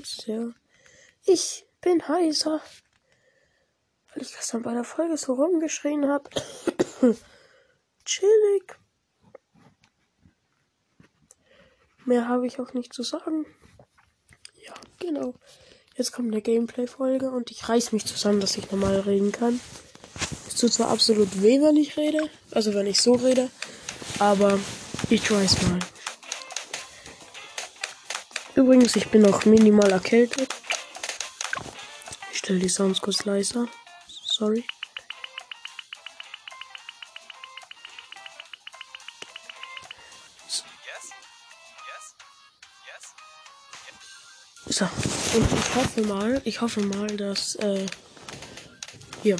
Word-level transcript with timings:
Meister. 0.00 0.54
Ich 1.24 1.66
bin 1.80 2.06
heiser. 2.08 2.60
Weil 4.12 4.22
ich 4.22 4.34
gestern 4.34 4.62
bei 4.62 4.72
der 4.72 4.84
Folge 4.84 5.16
so 5.16 5.34
rumgeschrien 5.34 6.08
habe. 6.08 6.30
Chillig. 8.04 8.78
Mehr 12.04 12.28
habe 12.28 12.46
ich 12.46 12.58
auch 12.58 12.72
nicht 12.72 12.92
zu 12.92 13.02
sagen. 13.02 13.46
Ja, 14.64 14.74
genau. 14.98 15.34
Jetzt 15.96 16.12
kommt 16.12 16.32
eine 16.32 16.42
Gameplay-Folge 16.42 17.30
und 17.30 17.50
ich 17.50 17.68
reiß 17.68 17.92
mich 17.92 18.06
zusammen, 18.06 18.40
dass 18.40 18.56
ich 18.56 18.70
normal 18.70 19.00
reden 19.00 19.32
kann. 19.32 19.60
Es 20.48 20.56
tut 20.56 20.72
zwar 20.72 20.88
absolut 20.88 21.42
weh, 21.42 21.60
wenn 21.60 21.76
ich 21.76 21.96
rede, 21.96 22.28
also 22.50 22.74
wenn 22.74 22.86
ich 22.86 23.00
so 23.00 23.12
rede, 23.12 23.50
aber 24.18 24.58
ich 25.08 25.22
try's 25.22 25.60
mal. 25.62 25.78
Übrigens, 28.60 28.94
ich 28.94 29.08
bin 29.08 29.22
noch 29.22 29.46
minimal 29.46 29.90
erkältet. 29.90 30.54
Ich 32.30 32.40
stelle 32.40 32.58
die 32.58 32.68
Sounds 32.68 33.00
kurz 33.00 33.24
leiser. 33.24 33.66
Sorry. 34.06 34.66
So, 44.66 44.84
und 44.84 45.48
ich 45.54 45.74
hoffe 45.74 46.02
mal, 46.02 46.42
ich 46.44 46.60
hoffe 46.60 46.82
mal, 46.82 47.06
dass, 47.16 47.54
äh, 47.54 47.86
hier, 49.22 49.36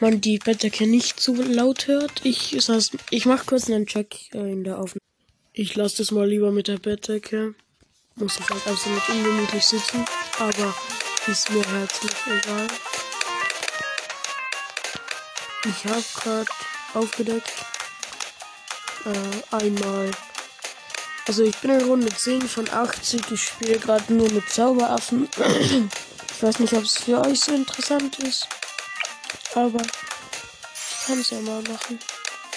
man 0.00 0.20
die 0.20 0.40
Bettdecke 0.40 0.88
nicht 0.88 1.20
zu 1.20 1.32
laut 1.36 1.86
hört. 1.86 2.24
Ich, 2.24 2.56
das 2.66 2.90
ich 3.10 3.24
mache 3.24 3.46
kurz 3.46 3.70
einen 3.70 3.86
Check 3.86 4.34
äh, 4.34 4.50
in 4.50 4.64
der 4.64 4.80
Aufnahme. 4.80 4.98
Ich 5.52 5.76
lasse 5.76 5.98
das 5.98 6.10
mal 6.10 6.28
lieber 6.28 6.50
mit 6.50 6.66
der 6.66 6.78
Bettdecke. 6.78 7.54
Muss 8.18 8.38
ich 8.38 8.50
halt 8.50 8.66
absolut 8.66 9.08
ungemütlich 9.08 9.64
sitzen, 9.64 10.04
aber 10.38 10.74
ist 11.26 11.50
mir 11.50 11.64
herzlich 11.64 12.12
egal. 12.26 12.68
Ich 15.64 15.84
habe 15.90 16.04
gerade 16.20 16.50
aufgedeckt. 16.94 17.52
Äh, 19.04 19.56
einmal 19.56 20.10
also 21.28 21.42
ich 21.42 21.58
bin 21.58 21.72
in 21.72 21.82
Runde 21.82 22.08
10 22.08 22.40
von 22.40 22.70
80. 22.70 23.20
Ich 23.30 23.44
spiele 23.44 23.78
gerade 23.78 24.10
nur 24.14 24.32
mit 24.32 24.48
Zauberaffen. 24.48 25.28
ich 25.36 26.42
weiß 26.42 26.58
nicht, 26.60 26.72
ob 26.72 26.84
es 26.84 26.96
für 26.96 27.20
euch 27.20 27.38
so 27.38 27.52
interessant 27.52 28.18
ist. 28.20 28.48
Aber 29.54 29.82
ich 29.82 31.06
kann 31.06 31.20
es 31.20 31.28
ja 31.28 31.40
mal 31.42 31.62
machen. 31.64 31.98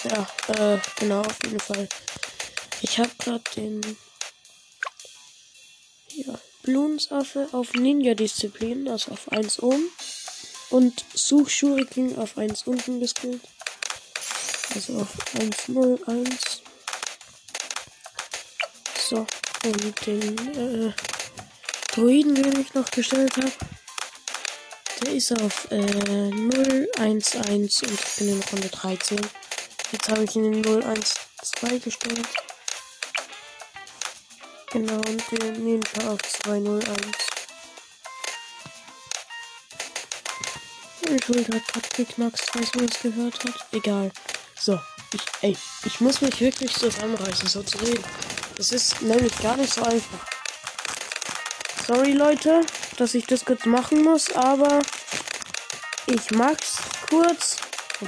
Ja, 0.05 0.25
äh, 0.55 0.79
genau, 0.97 1.19
auf 1.19 1.35
jeden 1.43 1.59
Fall. 1.59 1.89
Ich 2.79 2.97
habe 2.97 3.11
gerade 3.19 3.43
den 3.57 3.81
ja, 6.15 6.39
Bloonsaffe 6.63 7.49
auf 7.51 7.73
Ninja-Disziplin, 7.73 8.87
also 8.87 9.11
auf 9.11 9.31
1 9.31 9.59
oben. 9.61 9.89
Und 10.69 11.03
Suchschuriken 11.13 12.17
auf 12.17 12.37
1 12.37 12.63
unten 12.63 12.99
geskillt. 12.99 13.41
Also 14.73 14.99
auf 14.99 15.09
101. 15.33 16.61
So, 19.09 19.27
und 19.65 20.05
den 20.05 20.87
äh, 20.87 20.93
Druiden, 21.93 22.35
den 22.35 22.61
ich 22.61 22.73
noch 22.73 22.89
gestellt 22.89 23.35
habe, 23.35 23.51
der 25.01 25.13
ist 25.13 25.31
auf 25.33 25.69
äh, 25.71 25.81
011 25.81 27.35
und 27.35 27.93
ich 27.93 28.15
bin 28.17 28.29
in 28.29 28.43
Runde 28.51 28.69
13. 28.69 29.19
Jetzt 29.91 30.09
habe 30.09 30.23
ich 30.23 30.35
ihn 30.35 30.53
in 30.53 30.63
012 30.63 31.83
gestellt. 31.83 32.27
Genau, 34.73 35.01
und 35.01 35.23
den 35.31 35.65
Ninja 35.65 36.09
auf 36.09 36.19
201. 36.21 36.95
Meine 41.03 41.21
Schulter 41.21 41.55
hat 41.55 41.67
gerade 41.67 41.89
geknackst, 41.97 42.51
falls 42.53 42.73
man 42.75 42.85
es 42.85 43.01
gehört 43.01 43.43
hat. 43.43 43.65
Egal. 43.73 44.11
So, 44.57 44.79
ich, 45.13 45.21
ey, 45.41 45.57
ich 45.83 45.99
muss 45.99 46.21
mich 46.21 46.39
wirklich 46.39 46.73
zusammenreißen, 46.73 47.49
so 47.49 47.63
zu 47.63 47.79
reden. 47.79 48.03
Das 48.55 48.71
ist 48.71 49.01
nämlich 49.01 49.37
gar 49.41 49.57
nicht 49.57 49.73
so 49.73 49.83
einfach. 49.83 50.25
Sorry 51.85 52.13
Leute, 52.13 52.61
dass 52.95 53.13
ich 53.13 53.25
das 53.25 53.43
kurz 53.43 53.65
machen 53.65 54.03
muss, 54.03 54.31
aber 54.31 54.79
ich 56.05 56.31
mag's 56.31 56.77
kurz. 57.09 57.57
Oh, 57.99 58.05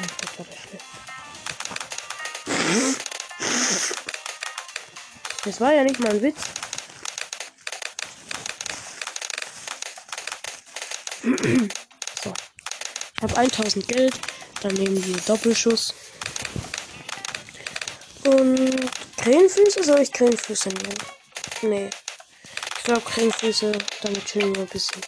das 5.43 5.59
war 5.59 5.73
ja 5.73 5.83
nicht 5.83 5.99
mal 5.99 6.11
ein 6.11 6.21
Witz. 6.21 6.52
So. 12.23 12.33
Ich 13.17 13.23
habe 13.23 13.37
1000 13.37 13.87
Geld. 13.87 14.13
Dann 14.61 14.73
nehmen 14.75 15.05
wir 15.05 15.17
Doppelschuss. 15.21 15.93
Und 18.25 18.89
Krähenfüße? 19.17 19.83
Soll 19.83 20.01
ich 20.01 20.11
Krähenfüße 20.11 20.69
nehmen? 20.69 20.97
Nee. 21.61 21.89
Ich 22.77 22.83
glaube 22.83 23.01
Krähenfüße, 23.01 23.71
damit 24.01 24.25
chillen 24.25 24.55
wir 24.55 24.63
ein 24.63 24.67
bisschen. 24.67 25.01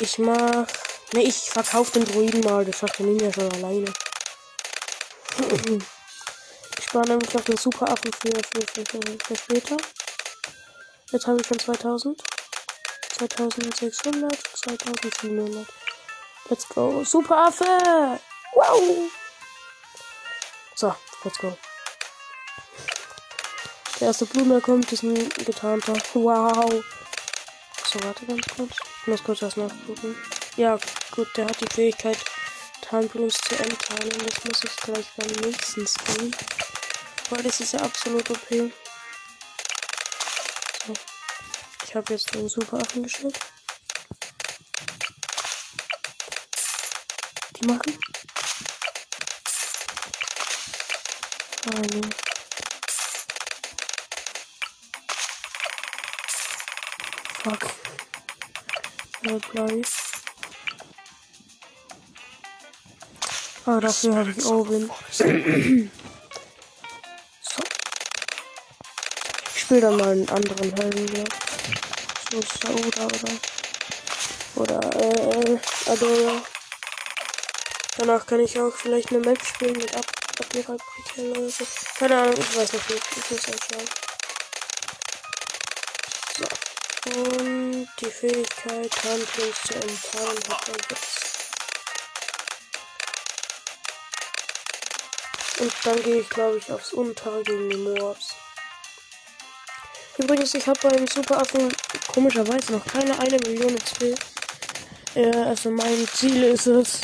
Ich 0.00 0.18
mach. 0.18 0.66
Nee, 1.12 1.22
ich 1.22 1.36
verkaufe 1.36 1.98
den 1.98 2.04
Druiden 2.04 2.40
mal. 2.40 2.64
Das 2.64 2.78
schafft 2.78 2.98
der 2.98 3.06
Ninja 3.06 3.32
schon 3.32 3.52
alleine. 3.52 3.92
ich 6.78 6.84
spare 6.84 7.08
nämlich 7.08 7.34
auf 7.34 7.44
den 7.44 7.56
Superaffen 7.56 8.12
für, 8.12 8.30
für, 8.30 8.66
für, 8.66 8.84
für, 8.84 9.18
für 9.24 9.36
später. 9.36 9.76
Jetzt 11.12 11.26
habe 11.26 11.40
ich 11.40 11.46
schon 11.46 11.58
2000. 11.58 12.22
2600, 13.28 14.32
2700. 14.54 15.66
Let's 16.48 16.66
go. 16.68 17.04
Superaffe! 17.04 18.18
Wow! 18.54 19.10
So, 20.74 20.94
let's 21.24 21.38
go. 21.38 21.56
Der 24.00 24.08
erste 24.08 24.24
Blume 24.24 24.60
kommt, 24.62 24.90
ist 24.92 25.02
ein 25.02 25.28
getarnter. 25.44 25.92
Wow. 26.14 26.82
So, 27.84 28.02
warte 28.02 28.24
ganz 28.24 28.46
kurz. 28.56 28.70
Ich 29.02 29.06
muss 29.06 29.22
kurz 29.22 29.42
was 29.42 29.56
nachgucken. 29.56 30.16
Ja, 30.56 30.78
gut, 31.10 31.28
der 31.36 31.46
hat 31.46 31.60
die 31.60 31.72
Fähigkeit, 31.72 32.18
Tarnblumen 32.80 33.30
zu 33.30 33.56
enttarnen. 33.56 34.26
Das 34.26 34.44
muss 34.44 34.64
ich 34.64 34.76
gleich 34.76 35.06
beim 35.16 35.50
nächsten 35.50 35.86
spielen. 35.86 36.34
Weil 37.28 37.42
das 37.42 37.60
ist 37.60 37.74
ja 37.74 37.80
absolut 37.80 38.30
OP. 38.30 38.48
So. 38.48 38.70
Ich 41.90 41.96
habe 41.96 42.12
jetzt 42.12 42.32
den 42.32 42.48
Superaffen 42.48 43.02
geschickt. 43.02 43.40
Die 47.56 47.66
machen. 47.66 47.98
Ah, 51.66 51.80
nee. 51.92 52.00
Fuck. 57.42 57.66
Play. 59.50 59.82
Ah, 63.66 63.80
dafür 63.80 64.14
habe 64.14 64.30
ich 64.30 64.44
Owen. 64.44 64.88
so. 65.10 65.24
Ich 69.56 69.60
spiele 69.62 69.80
dann 69.80 69.96
mal 69.96 70.10
einen 70.10 70.28
anderen 70.28 70.72
Helden 70.76 71.08
hier. 71.08 71.49
So 72.30 72.40
Sauda 72.40 73.06
oder. 73.06 73.32
Oder, 74.54 74.80
äh, 75.00 75.58
Adora. 75.86 76.42
Danach 77.96 78.26
kann 78.26 78.40
ich 78.40 78.58
auch 78.60 78.74
vielleicht 78.74 79.10
eine 79.10 79.18
Map 79.18 79.44
spielen 79.44 79.76
mit 79.76 79.94
Ab 79.96 80.06
Admiral 80.40 80.78
oder 81.16 81.50
so. 81.50 81.64
Keine 81.98 82.20
Ahnung, 82.20 82.34
ich 82.38 82.56
weiß 82.56 82.72
noch 82.72 82.88
nicht. 82.88 83.02
Ich 83.16 83.30
muss 83.30 83.46
halt 83.46 83.60
schauen. 83.68 83.88
So. 86.38 87.20
Und 87.20 87.88
die 88.00 88.10
Fähigkeit, 88.10 89.04
Handlung 89.04 89.54
zu 89.66 89.74
enttarnen, 89.74 90.42
hat 90.48 90.68
er 90.68 90.76
jetzt. 90.88 91.30
Und 95.58 95.74
dann 95.84 96.02
gehe 96.02 96.20
ich, 96.20 96.28
glaube 96.30 96.58
ich, 96.58 96.72
aufs 96.72 96.92
Untere 96.92 97.42
gegen 97.42 97.68
die 97.70 97.76
Moabs. 97.76 98.34
Übrigens, 100.22 100.52
ich 100.54 100.66
habe 100.66 100.78
beim 100.82 101.06
Superaffen 101.06 101.72
komischerweise 102.12 102.72
noch 102.72 102.84
keine 102.84 103.18
eine 103.18 103.38
Million 103.38 103.74
XP. 103.74 104.14
Äh, 105.14 105.34
also 105.34 105.70
mein 105.70 106.06
Ziel 106.12 106.44
ist 106.44 106.66
es, 106.66 107.00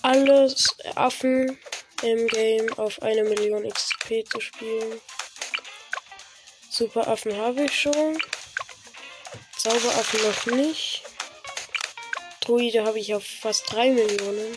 alles 0.00 0.74
Affen 0.94 1.58
im 2.02 2.26
Game 2.28 2.72
auf 2.78 3.02
eine 3.02 3.22
Million 3.24 3.68
XP 3.68 4.24
zu 4.30 4.40
spielen. 4.40 5.00
Superaffen 6.70 7.36
habe 7.36 7.64
ich 7.64 7.78
schon. 7.78 8.16
Zauberaffen 9.58 10.22
noch 10.22 10.46
nicht. 10.56 11.02
Druide 12.40 12.86
habe 12.86 12.98
ich 12.98 13.14
auf 13.14 13.24
fast 13.26 13.70
3 13.74 13.90
Millionen. 13.90 14.56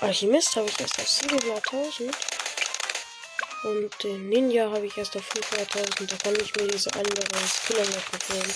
Alchemist 0.00 0.54
habe 0.54 0.68
ich 0.68 0.78
erst 0.78 1.00
auf 1.00 1.06
700.000. 1.06 2.14
Und 3.62 4.02
den 4.02 4.28
Ninja 4.28 4.70
habe 4.70 4.86
ich 4.86 4.96
erst 4.96 5.16
auf 5.16 5.22
500.000. 5.32 6.06
Da 6.06 6.16
kann 6.16 6.34
ich 6.40 6.54
mir 6.56 6.66
diese 6.66 6.92
andere 6.94 7.24
Skiller 7.46 7.84
noch 7.84 8.12
mitnehmen. 8.12 8.54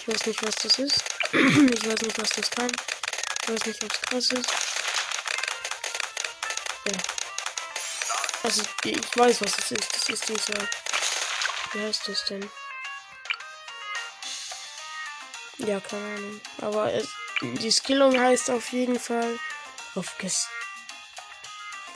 Ich 0.00 0.08
weiß 0.08 0.26
nicht, 0.26 0.42
was 0.42 0.56
das 0.56 0.78
ist. 0.78 1.04
ich 1.32 1.86
weiß 1.86 2.02
nicht, 2.02 2.20
was 2.20 2.30
das 2.30 2.50
kann. 2.50 2.72
Ich 3.42 3.48
weiß 3.48 3.66
nicht, 3.66 3.84
ob 3.84 3.92
es 3.92 4.00
krass 4.00 4.32
ist. 4.32 4.50
Ja. 6.86 6.98
Also, 8.42 8.62
ich 8.84 9.16
weiß, 9.16 9.40
was 9.40 9.58
es 9.58 9.70
ist. 9.70 9.94
Das 9.94 10.08
ist 10.08 10.28
dieser. 10.28 10.68
Wie 11.72 11.80
heißt 11.80 12.08
das 12.08 12.24
denn? 12.24 12.50
Ja, 15.58 15.78
keine 15.78 16.16
Ahnung. 16.16 16.40
Aber 16.60 16.92
es, 16.92 17.08
die 17.40 17.70
Skillung 17.70 18.18
heißt 18.20 18.50
auf 18.50 18.72
jeden 18.72 18.98
Fall 18.98 19.38
aufges. 19.94 20.48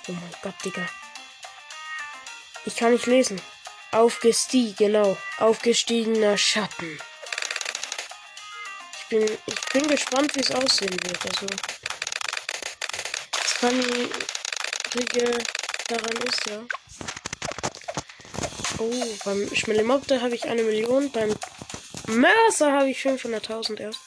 Oh 0.06 0.12
mein 0.12 0.34
Gott, 0.43 0.55
Digga. 0.64 0.88
Ich 2.69 2.76
kann 2.76 2.93
nicht 2.93 3.06
lesen. 3.06 3.41
Aufgestiegen, 3.93 4.75
genau. 4.76 5.17
Aufgestiegener 5.38 6.37
Schatten. 6.37 7.00
Ich 9.00 9.09
bin, 9.09 9.38
ich 9.47 9.61
bin 9.73 9.88
gespannt, 9.88 10.37
wie 10.37 10.41
es 10.41 10.50
aussehen 10.50 10.93
wird. 10.93 11.19
Also. 11.25 11.47
Das 13.32 13.53
Funny 13.55 14.11
daran 15.88 16.17
ist, 16.29 16.47
ja. 16.47 16.62
Oh, 18.76 19.06
beim 19.25 19.49
Schmellemobte 19.55 20.20
habe 20.20 20.35
ich 20.35 20.44
eine 20.44 20.62
Million. 20.62 21.11
Beim 21.11 21.35
Mörser 22.06 22.73
habe 22.73 22.91
ich 22.91 23.00
500.000 23.00 23.81
erst. 23.81 24.00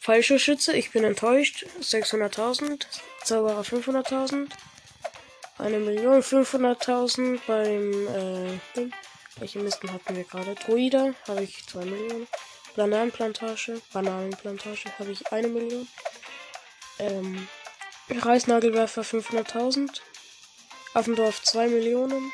Falsche 0.00 0.38
Schütze, 0.38 0.76
ich 0.76 0.90
bin 0.90 1.04
enttäuscht. 1.04 1.64
600.000. 1.80 2.84
Zauberer 3.24 3.62
500.000. 3.62 4.50
Eine 5.60 5.78
Million 5.78 6.22
500.000 6.22 7.38
beim, 7.46 8.08
äh. 8.08 8.90
Welche 9.36 9.58
Misten 9.58 9.92
hatten 9.92 10.16
wir 10.16 10.24
gerade? 10.24 10.54
Druida 10.54 11.12
habe 11.28 11.42
ich 11.42 11.66
2 11.66 11.84
Millionen. 11.84 12.26
Bananenplantage, 12.76 13.82
Bananenplantage 13.92 14.90
habe 14.98 15.12
ich 15.12 15.30
eine 15.32 15.48
Million. 15.48 15.86
Ähm, 16.98 17.46
Reisnagelwerfer 18.08 19.02
500.000. 19.02 20.00
Affendorf 20.94 21.42
2 21.42 21.68
Millionen. 21.68 22.32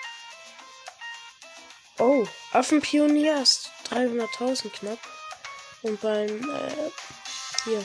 Oh, 1.99 2.25
Affenpionier 2.53 3.43
ist 3.43 3.71
300.000 3.91 4.71
knapp. 4.71 5.01
Und 5.83 6.01
beim, 6.01 6.29
äh, 6.29 6.91
hier. 7.65 7.85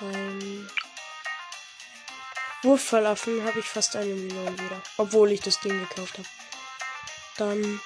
Beim 0.00 0.68
Wurffalaffen 2.64 3.44
habe 3.44 3.60
ich 3.60 3.66
fast 3.66 3.94
eine 3.94 4.14
Million 4.14 4.58
wieder. 4.58 4.82
Obwohl 4.96 5.30
ich 5.32 5.40
das 5.40 5.60
Ding 5.60 5.78
gekauft 5.78 6.18
habe. 6.18 6.28
Dann 7.36 7.80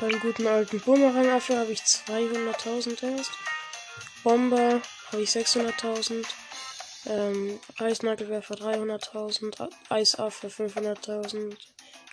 beim 0.00 0.20
guten 0.20 0.46
alten 0.46 0.80
Bumerangaffe 0.80 1.58
habe 1.58 1.72
ich 1.72 1.80
200.000 1.80 3.16
erst. 3.16 3.32
Bomber 4.22 4.80
habe 5.10 5.22
ich 5.22 5.30
600.000. 5.30 6.24
Ähm, 7.06 7.60
Eisnagelwerfer 7.78 8.54
300.000. 8.54 9.70
Eisaffe 9.88 10.48
500.000. 10.48 11.56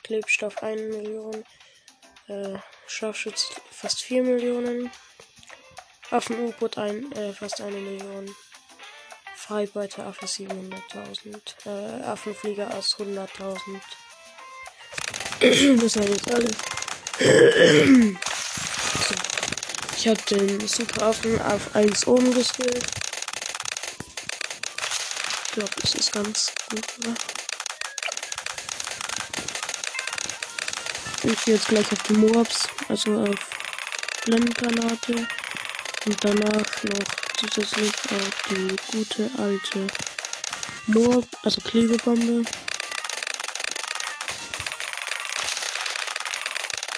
Klebstoff 0.04 0.64
1 0.64 0.82
Million. 0.96 1.46
Äh, 2.28 2.58
Scharfschütz 2.88 3.54
fast 3.70 4.02
4 4.02 4.24
Millionen. 4.24 4.92
Affen-U-Boot 6.10 6.78
äh, 6.78 7.34
fast 7.34 7.62
eine 7.62 7.78
Million. 7.78 8.36
Freibeiter 9.52 10.06
Affe 10.06 10.26
700.000. 10.28 11.36
Äh, 11.66 12.04
Affenflieger 12.06 12.74
aus 12.74 12.96
100.000. 12.98 13.58
das 15.82 15.98
war 15.98 16.06
jetzt 16.06 16.32
alles. 16.34 16.56
so. 19.10 19.16
Ich 19.98 20.08
habe 20.08 20.22
den 20.30 20.66
Superaffen 20.66 21.42
auf 21.42 21.76
1 21.76 22.08
oben 22.08 22.34
geskillt. 22.34 22.86
Ich 25.48 25.52
glaube, 25.52 25.72
das 25.82 25.96
ist 25.96 26.14
ganz 26.14 26.54
gut, 26.70 26.86
oder? 27.00 27.14
Ich 31.24 31.44
gehe 31.44 31.56
jetzt 31.56 31.68
gleich 31.68 31.92
auf 31.92 32.04
die 32.04 32.14
Moabs, 32.14 32.70
also 32.88 33.20
auf 33.20 33.36
Blendgranate. 34.24 35.28
Und 36.06 36.18
danach 36.24 36.84
noch 36.84 37.06
zusätzlich 37.38 37.92
auf 38.12 38.44
die 38.50 38.76
gute 38.92 39.30
alte 39.38 39.88
Moab, 40.88 41.26
also 41.44 41.62
Klebebombe. 41.62 42.44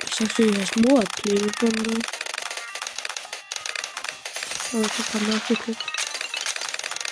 Ich 0.07 0.15
dachte, 0.15 0.47
die 0.47 0.57
heißt 0.57 0.75
Moab 0.77 1.15
Klebebombe. 1.17 1.99
Aber 4.71 4.85
ich 4.85 5.13
habe 5.13 5.25
nachgeguckt. 5.31 5.83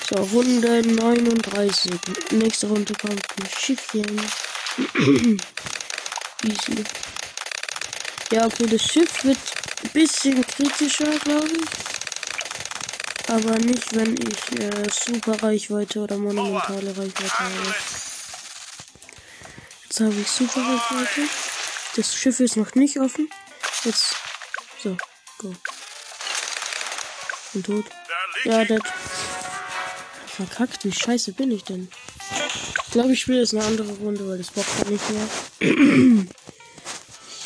So, 0.10 0.16
Runde 0.16 0.82
39. 0.82 1.92
Nächste 2.32 2.68
Runde 2.68 2.94
kommt 2.94 3.24
ein 3.40 3.50
Schiffchen. 3.60 4.22
Easy. 6.44 6.84
Ja, 8.32 8.46
okay, 8.46 8.66
das 8.66 8.82
Schiff 8.82 9.24
wird 9.24 9.38
ein 9.84 9.90
bisschen 9.92 10.46
kritischer, 10.48 11.20
glaube 11.20 11.48
ich. 11.48 11.81
Aber 13.32 13.58
nicht, 13.60 13.96
wenn 13.96 14.14
ich 14.18 14.60
äh, 14.60 14.90
super 14.92 15.42
Reichweite 15.42 16.02
oder 16.02 16.18
monumentale 16.18 16.90
Reichweite 16.90 17.40
habe. 17.40 17.76
Jetzt 19.86 20.00
habe 20.02 20.16
ich 20.16 20.28
super 20.28 20.60
Reichweite. 20.60 21.30
Das 21.96 22.14
Schiff 22.14 22.42
ist 22.42 22.58
noch 22.58 22.76
nicht 22.76 23.00
offen. 23.00 23.30
Jetzt. 23.86 24.16
So, 24.84 24.98
go. 25.38 25.56
Bin 27.54 27.64
tot. 27.64 27.86
Ja, 28.44 28.66
das. 28.66 28.82
Verkackt, 30.28 30.84
wie 30.84 30.92
scheiße 30.92 31.32
bin 31.32 31.52
ich 31.52 31.64
denn? 31.64 31.90
Ich 32.88 32.92
glaube, 32.92 33.14
ich 33.14 33.22
spiele 33.22 33.40
jetzt 33.40 33.54
eine 33.54 33.64
andere 33.64 33.94
Runde, 33.94 34.28
weil 34.28 34.40
das 34.40 34.52
bockt 34.52 34.90
nicht 34.90 35.10
mehr. 35.10 35.28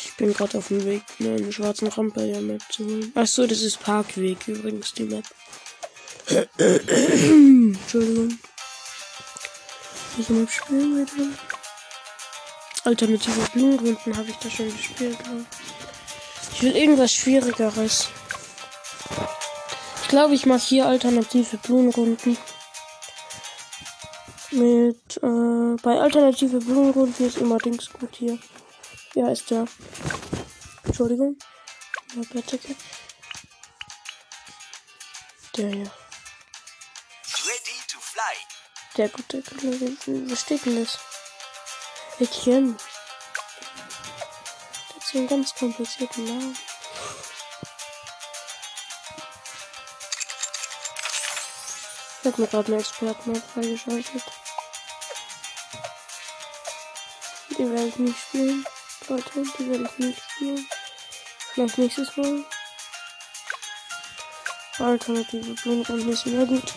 ich 0.04 0.16
bin 0.16 0.32
gerade 0.32 0.58
auf 0.58 0.66
dem 0.66 0.84
Weg, 0.84 1.02
einen 1.20 1.52
schwarzen 1.52 1.86
Rampe 1.86 2.26
der 2.26 2.40
Map 2.40 2.62
zu 2.72 2.84
holen. 2.84 3.12
Achso, 3.14 3.46
das 3.46 3.62
ist 3.62 3.80
Parkweg 3.80 4.48
übrigens, 4.48 4.92
die 4.92 5.04
Map. 5.04 5.24
Entschuldigung. 6.28 8.38
Welche 10.16 10.32
Map 10.32 10.50
spielen 10.50 10.96
wir 10.96 11.06
denn? 11.06 11.38
Alternative 12.84 13.40
Blumenrunden 13.52 14.16
habe 14.16 14.30
ich 14.30 14.36
da 14.36 14.50
schon 14.50 14.70
gespielt. 14.70 15.18
Ne? 15.26 15.44
Ich 16.54 16.62
will 16.62 16.76
irgendwas 16.76 17.12
Schwierigeres. 17.12 18.08
Ich 20.02 20.08
glaube, 20.08 20.34
ich 20.34 20.46
mache 20.46 20.60
hier 20.60 20.86
alternative 20.86 21.56
Blumenrunden 21.58 22.38
mit 24.52 25.16
äh, 25.22 25.76
bei 25.82 26.00
alternative 26.00 26.58
Blumenrunden 26.58 27.26
ist 27.26 27.38
immer 27.38 27.58
Dings 27.58 27.92
gut 27.92 28.16
hier. 28.16 28.38
Ja, 29.14 29.30
ist 29.30 29.50
der. 29.50 29.66
Entschuldigung. 30.84 31.36
Der 35.56 35.68
hier. 35.68 35.90
Der 38.96 39.10
gute 39.10 39.42
Kollege. 39.42 39.94
Was 40.30 40.40
steht 40.40 40.64
denn 40.64 40.82
das? 40.82 40.98
Etienne. 42.18 42.76
Hat 44.94 45.02
so 45.02 45.18
einen 45.18 45.28
ganz 45.28 45.54
komplizierten 45.54 46.24
Namen. 46.24 46.56
Ich 52.22 52.32
habe 52.32 52.40
mir 52.40 52.48
gerade 52.48 52.72
eine 52.72 52.80
Experten 52.80 53.36
freigeschaltet. 53.36 54.22
Die 57.50 57.70
werde 57.70 57.88
ich 57.88 57.96
nicht 57.96 58.18
spielen. 58.18 58.64
Leute, 59.08 59.42
die 59.58 59.70
werde 59.70 59.90
ich 59.92 59.98
nicht 59.98 60.22
spielen. 60.22 60.66
Vielleicht 61.52 61.76
nächstes 61.76 62.16
Mal. 62.16 62.44
Alternative 64.78 65.54
Blumenrunden 65.62 66.08
ist 66.08 66.24
wieder 66.24 66.46
gut. 66.46 66.72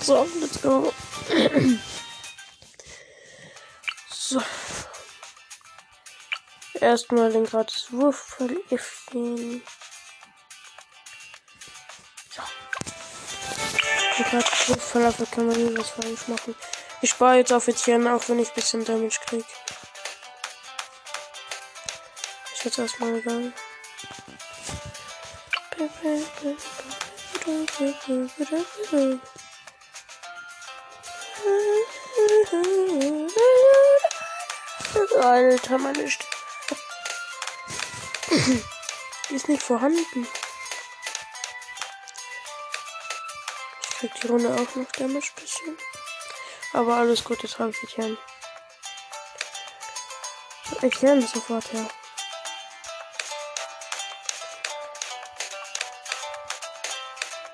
So, 0.00 0.28
let's 0.40 0.60
go. 0.60 0.92
So. 4.10 4.42
Erstmal 6.80 7.32
den 7.32 7.44
gratis 7.44 7.88
Wurf 7.90 8.36
verliften. 8.36 9.62
So. 12.30 12.42
Den 14.18 14.24
gratis 14.24 14.68
Wurf 14.68 14.82
verlaufen 14.82 15.30
kann 15.30 15.46
man 15.46 15.56
nie 15.56 15.76
was 15.78 15.90
falsch 15.90 16.28
machen. 16.28 16.54
Ich 17.02 17.10
spare 17.10 17.36
jetzt 17.36 17.52
auf 17.52 17.68
Etienne, 17.68 18.14
auch 18.14 18.28
wenn 18.28 18.38
ich 18.38 18.48
ein 18.48 18.54
bisschen 18.54 18.84
Damage 18.84 19.20
kriege. 19.26 19.44
jetzt 22.64 22.78
erstmal 22.78 23.18
egal. 23.18 23.52
Alter, 35.24 35.78
meine 35.78 36.10
Stimme. 36.10 36.30
Die 39.30 39.34
ist 39.34 39.48
nicht 39.48 39.62
vorhanden. 39.62 40.28
Ich 43.80 43.98
krieg 43.98 44.14
die 44.20 44.26
Runde 44.26 44.52
auch 44.52 44.74
noch 44.74 44.92
Damage 44.92 45.32
bisschen. 45.40 45.78
Aber 46.74 46.96
alles 46.96 47.24
gut, 47.24 47.42
jetzt 47.42 47.58
habe 47.58 47.70
ich 47.70 47.94
Kern. 47.94 48.18
Ich 50.82 51.00
lerne 51.00 51.26
sofort, 51.26 51.72
ja. 51.72 51.88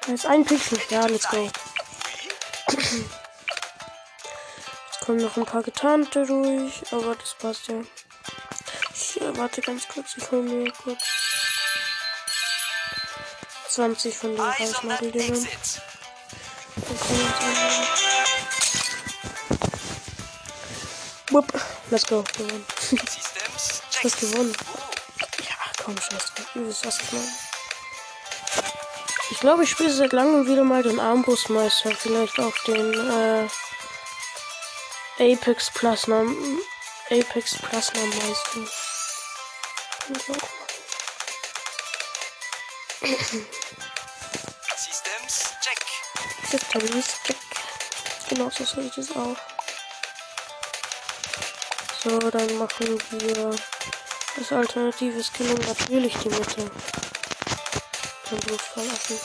Da 0.07 0.13
ist 0.13 0.27
ein 0.27 0.45
Pixel. 0.45 0.81
Ja, 0.91 1.07
let's 1.07 1.29
go. 1.29 1.49
Kommen 5.11 5.23
noch 5.23 5.37
ein 5.37 5.45
paar 5.45 5.65
Getarnte 5.65 6.25
durch, 6.25 6.83
aber 6.93 7.17
das 7.17 7.35
passt 7.35 7.67
ja. 7.67 7.83
Ich 8.95 9.21
äh, 9.21 9.37
warte 9.37 9.61
ganz 9.61 9.89
kurz, 9.89 10.17
ich 10.17 10.31
hole 10.31 10.43
mir 10.43 10.71
kurz 10.71 11.03
20 13.71 14.17
von 14.17 14.37
den 14.37 15.15
exit. 15.15 15.83
Wupp, 21.31 21.61
let's 21.91 22.07
go, 22.07 22.23
gewonnen. 22.37 22.65
Hast 24.05 24.21
gewonnen. 24.21 24.55
Ja, 25.41 25.57
komm, 25.83 25.97
scheiß 25.97 26.35
drauf. 26.37 26.47
Wisst, 26.55 26.87
was 26.87 27.01
ich 27.01 27.13
meine. 27.13 27.33
Ich 29.33 29.41
glaube, 29.41 29.65
ich 29.65 29.71
spiele 29.71 29.91
seit 29.91 30.13
langem 30.13 30.47
wieder 30.47 30.63
mal 30.63 30.85
den 30.85 31.01
Armbrustmeister. 31.01 31.91
Vielleicht 31.97 32.39
auch 32.39 32.57
den 32.69 32.95
äh, 32.95 33.49
Apex 35.21 35.71
Plasma. 35.75 36.23
Apex 37.11 37.59
Plasma 37.59 38.01
Meister. 38.01 38.65
Kann 40.01 40.17
ich 40.17 40.31
auch 40.31 40.37
machen. 43.03 43.47
Systems 44.79 45.35
check. 45.61 45.81
Systems 46.51 47.09
check. 47.25 47.37
Genau 48.31 48.49
so 48.49 48.65
soll 48.65 48.87
ich 48.87 48.95
das 48.95 49.11
auch. 49.15 49.37
So, 52.03 52.19
dann 52.31 52.57
machen 52.57 52.99
wir 53.11 53.55
das 54.37 54.53
alternative 54.53 55.23
Skillung 55.23 55.59
natürlich 55.67 56.17
die 56.17 56.31
Mitte. 56.31 56.71
Dann 58.31 58.41
bloß 58.41 58.61
verlassen. 58.63 59.21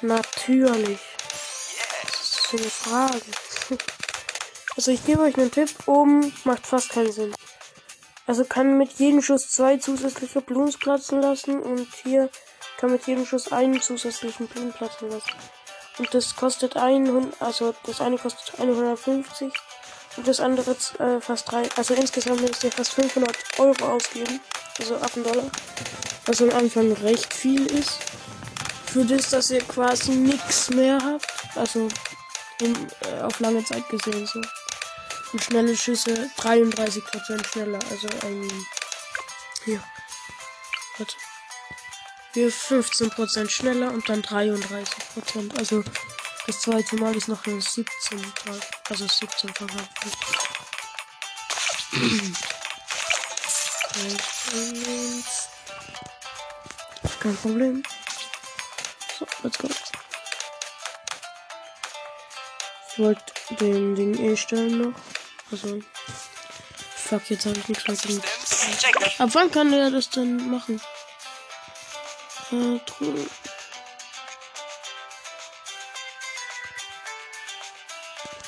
Natürlich. 0.00 1.09
Das 2.84 2.86
ist 2.86 2.90
so 2.90 2.96
eine 2.96 3.08
Frage. 3.08 3.22
Also 4.76 4.92
ich 4.92 5.04
gebe 5.04 5.22
euch 5.22 5.36
einen 5.36 5.50
Tipp, 5.50 5.68
oben 5.86 6.32
macht 6.44 6.64
fast 6.64 6.90
keinen 6.90 7.12
Sinn. 7.12 7.34
Also 8.26 8.44
kann 8.44 8.78
mit 8.78 8.92
jedem 8.92 9.20
Schuss 9.20 9.50
zwei 9.50 9.76
zusätzliche 9.76 10.40
Blumen 10.40 10.72
platzen 10.72 11.20
lassen 11.20 11.60
und 11.60 11.88
hier 12.04 12.30
kann 12.78 12.92
mit 12.92 13.06
jedem 13.06 13.26
Schuss 13.26 13.50
einen 13.50 13.82
zusätzlichen 13.82 14.46
Blumen 14.46 14.72
platzen 14.72 15.10
lassen. 15.10 15.32
Und 15.98 16.14
das 16.14 16.36
kostet 16.36 16.76
100, 16.76 17.42
also 17.42 17.74
das 17.84 18.00
eine 18.00 18.16
kostet 18.16 18.58
150 18.58 19.52
und 20.16 20.28
das 20.28 20.40
andere 20.40 20.76
äh, 20.98 21.20
fast 21.20 21.50
drei. 21.50 21.68
Also 21.76 21.94
insgesamt 21.94 22.40
müsst 22.40 22.62
ihr 22.62 22.72
fast 22.72 22.92
500 22.94 23.36
Euro 23.58 23.84
ausgeben, 23.84 24.40
also 24.78 24.96
8 24.96 25.16
Dollar, 25.16 25.50
was 26.26 26.40
am 26.40 26.50
Anfang 26.50 26.92
recht 26.92 27.34
viel 27.34 27.66
ist. 27.66 27.98
Für 28.86 29.04
das, 29.04 29.30
dass 29.30 29.50
ihr 29.50 29.62
quasi 29.62 30.12
nichts 30.12 30.70
mehr 30.70 30.98
habt, 31.04 31.26
also 31.56 31.88
in, 32.60 32.88
äh, 33.00 33.20
auf 33.22 33.40
lange 33.40 33.64
Zeit 33.64 33.88
gesehen 33.88 34.26
so. 34.26 34.40
Und 35.32 35.44
schnelle 35.44 35.76
Schüsse 35.76 36.30
33% 36.38 37.46
schneller, 37.46 37.78
also 37.90 38.08
ein 38.26 38.66
hier. 39.64 39.82
Warte. 40.98 41.14
Wir 42.32 42.50
15% 42.50 43.48
schneller 43.48 43.92
und 43.92 44.08
dann 44.08 44.22
33%. 44.22 45.56
Also 45.58 45.82
das 46.46 46.60
zweite 46.60 46.96
Mal 46.96 47.16
ist 47.16 47.28
noch 47.28 47.44
ein 47.46 47.60
17 47.60 48.34
Tag. 48.34 48.60
Also 48.88 49.06
17 49.06 49.54
verraten. 49.54 50.10
Kein 57.20 57.36
Problem. 57.36 57.82
So, 59.18 59.26
let's 59.42 59.58
go. 59.58 59.68
Wollte 63.00 63.24
den 63.58 63.94
Ding 63.96 64.18
eh 64.18 64.36
stellen 64.36 64.82
noch. 64.82 65.00
Also. 65.50 65.80
Fuck, 66.94 67.28
jetzt 67.30 67.46
habe 67.46 67.58
ich 67.58 67.68
nichts 67.68 67.88
mehr 67.88 67.96
drin. 67.96 68.22
Ab 69.18 69.30
wann 69.32 69.50
kann 69.50 69.70
der 69.72 69.90
das 69.90 70.10
denn 70.10 70.48
machen? 70.50 70.80
Äh, 72.52 72.78
Truhe. 72.86 73.26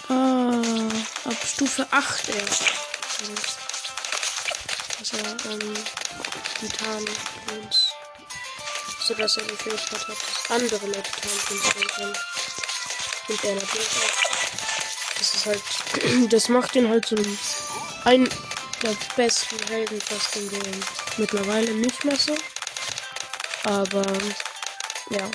Ah, 0.08 0.62
ab 1.24 1.36
Stufe 1.44 1.86
8 1.90 2.28
erst. 2.28 2.64
Also, 4.98 5.16
ähm, 5.50 5.74
Titan. 6.60 7.04
So 9.00 9.14
dass 9.14 9.36
er 9.36 9.44
die 9.44 9.56
Fähigkeit 9.56 10.08
hat, 10.08 10.08
dass 10.08 10.50
andere 10.50 10.86
Leute 10.86 11.10
Titan 11.10 11.88
können. 11.96 12.16
Und 13.28 13.44
er 13.44 13.54
natürlich 13.54 13.88
auch. 13.96 14.41
Das 15.22 15.34
ist 15.34 15.46
halt, 15.46 15.62
das 16.32 16.48
macht 16.48 16.74
ihn 16.74 16.88
halt 16.88 17.06
so 17.06 17.14
ein 18.04 18.28
der 18.82 18.96
besten 19.14 19.56
Helden 19.68 20.00
fast 20.00 20.34
im 20.34 20.50
Game. 20.50 20.80
Mittlerweile 21.16 21.72
nicht 21.74 22.04
mehr 22.04 22.16
so. 22.16 22.36
Aber 23.62 24.04
ja. 25.10 25.30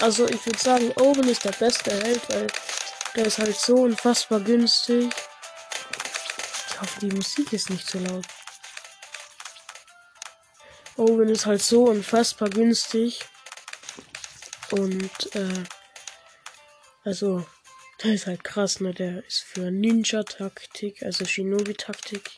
Also 0.00 0.28
ich 0.28 0.46
würde 0.46 0.58
sagen, 0.60 0.92
Owen 1.00 1.28
ist 1.28 1.44
der 1.44 1.50
beste 1.50 1.90
Held, 1.90 2.20
weil 2.28 2.46
der 3.16 3.26
ist 3.26 3.38
halt 3.38 3.58
so 3.58 3.74
unfassbar 3.74 4.38
günstig. 4.38 5.12
Ich 6.68 6.80
hoffe, 6.80 7.00
die 7.00 7.10
Musik 7.10 7.52
ist 7.52 7.70
nicht 7.70 7.88
so 7.88 7.98
laut. 7.98 8.24
Owen 10.96 11.28
ist 11.28 11.46
halt 11.46 11.60
so 11.60 11.86
unfassbar 11.86 12.50
günstig. 12.50 13.18
Und 14.70 15.34
äh, 15.34 15.64
also 17.02 17.44
der 18.02 18.14
ist 18.14 18.26
halt 18.26 18.44
krass, 18.44 18.80
ne? 18.80 18.92
Der 18.92 19.24
ist 19.26 19.42
für 19.42 19.70
Ninja-Taktik, 19.70 21.02
also 21.02 21.24
Shinobi-Taktik, 21.24 22.30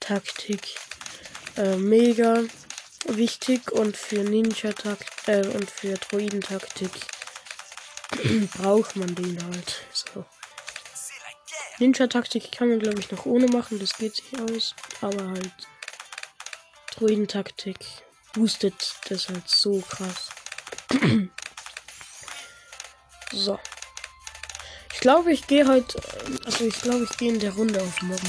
Taktik, 0.00 0.76
äh, 1.56 1.76
mega 1.76 2.42
wichtig 3.06 3.72
und 3.72 3.96
für 3.96 4.22
Ninja-Taktik 4.22 5.28
äh, 5.28 5.46
und 5.46 5.70
für 5.70 5.94
Droidentaktik 5.94 6.90
braucht 8.58 8.96
man 8.96 9.14
den 9.14 9.42
halt. 9.42 9.80
So. 9.92 10.24
Ninja-Taktik 11.78 12.52
kann 12.52 12.68
man 12.68 12.80
glaube 12.80 13.00
ich 13.00 13.10
noch 13.10 13.26
ohne 13.26 13.46
machen, 13.46 13.78
das 13.78 13.96
geht 13.96 14.16
sich 14.16 14.38
aus, 14.40 14.74
aber 15.00 15.28
halt 15.28 15.52
Droidentaktik 16.96 17.78
boostet 18.34 18.96
das 19.08 19.28
halt 19.28 19.48
so 19.48 19.80
krass. 19.80 20.30
so. 23.32 23.58
Ich 25.00 25.02
glaube, 25.02 25.32
ich 25.32 25.46
gehe 25.46 25.66
heute, 25.66 25.98
also 26.44 26.66
ich 26.66 26.78
glaube, 26.82 27.04
ich 27.10 27.16
gehe 27.16 27.32
in 27.32 27.40
der 27.40 27.54
Runde 27.54 27.80
auf 27.80 28.02
morgen. 28.02 28.28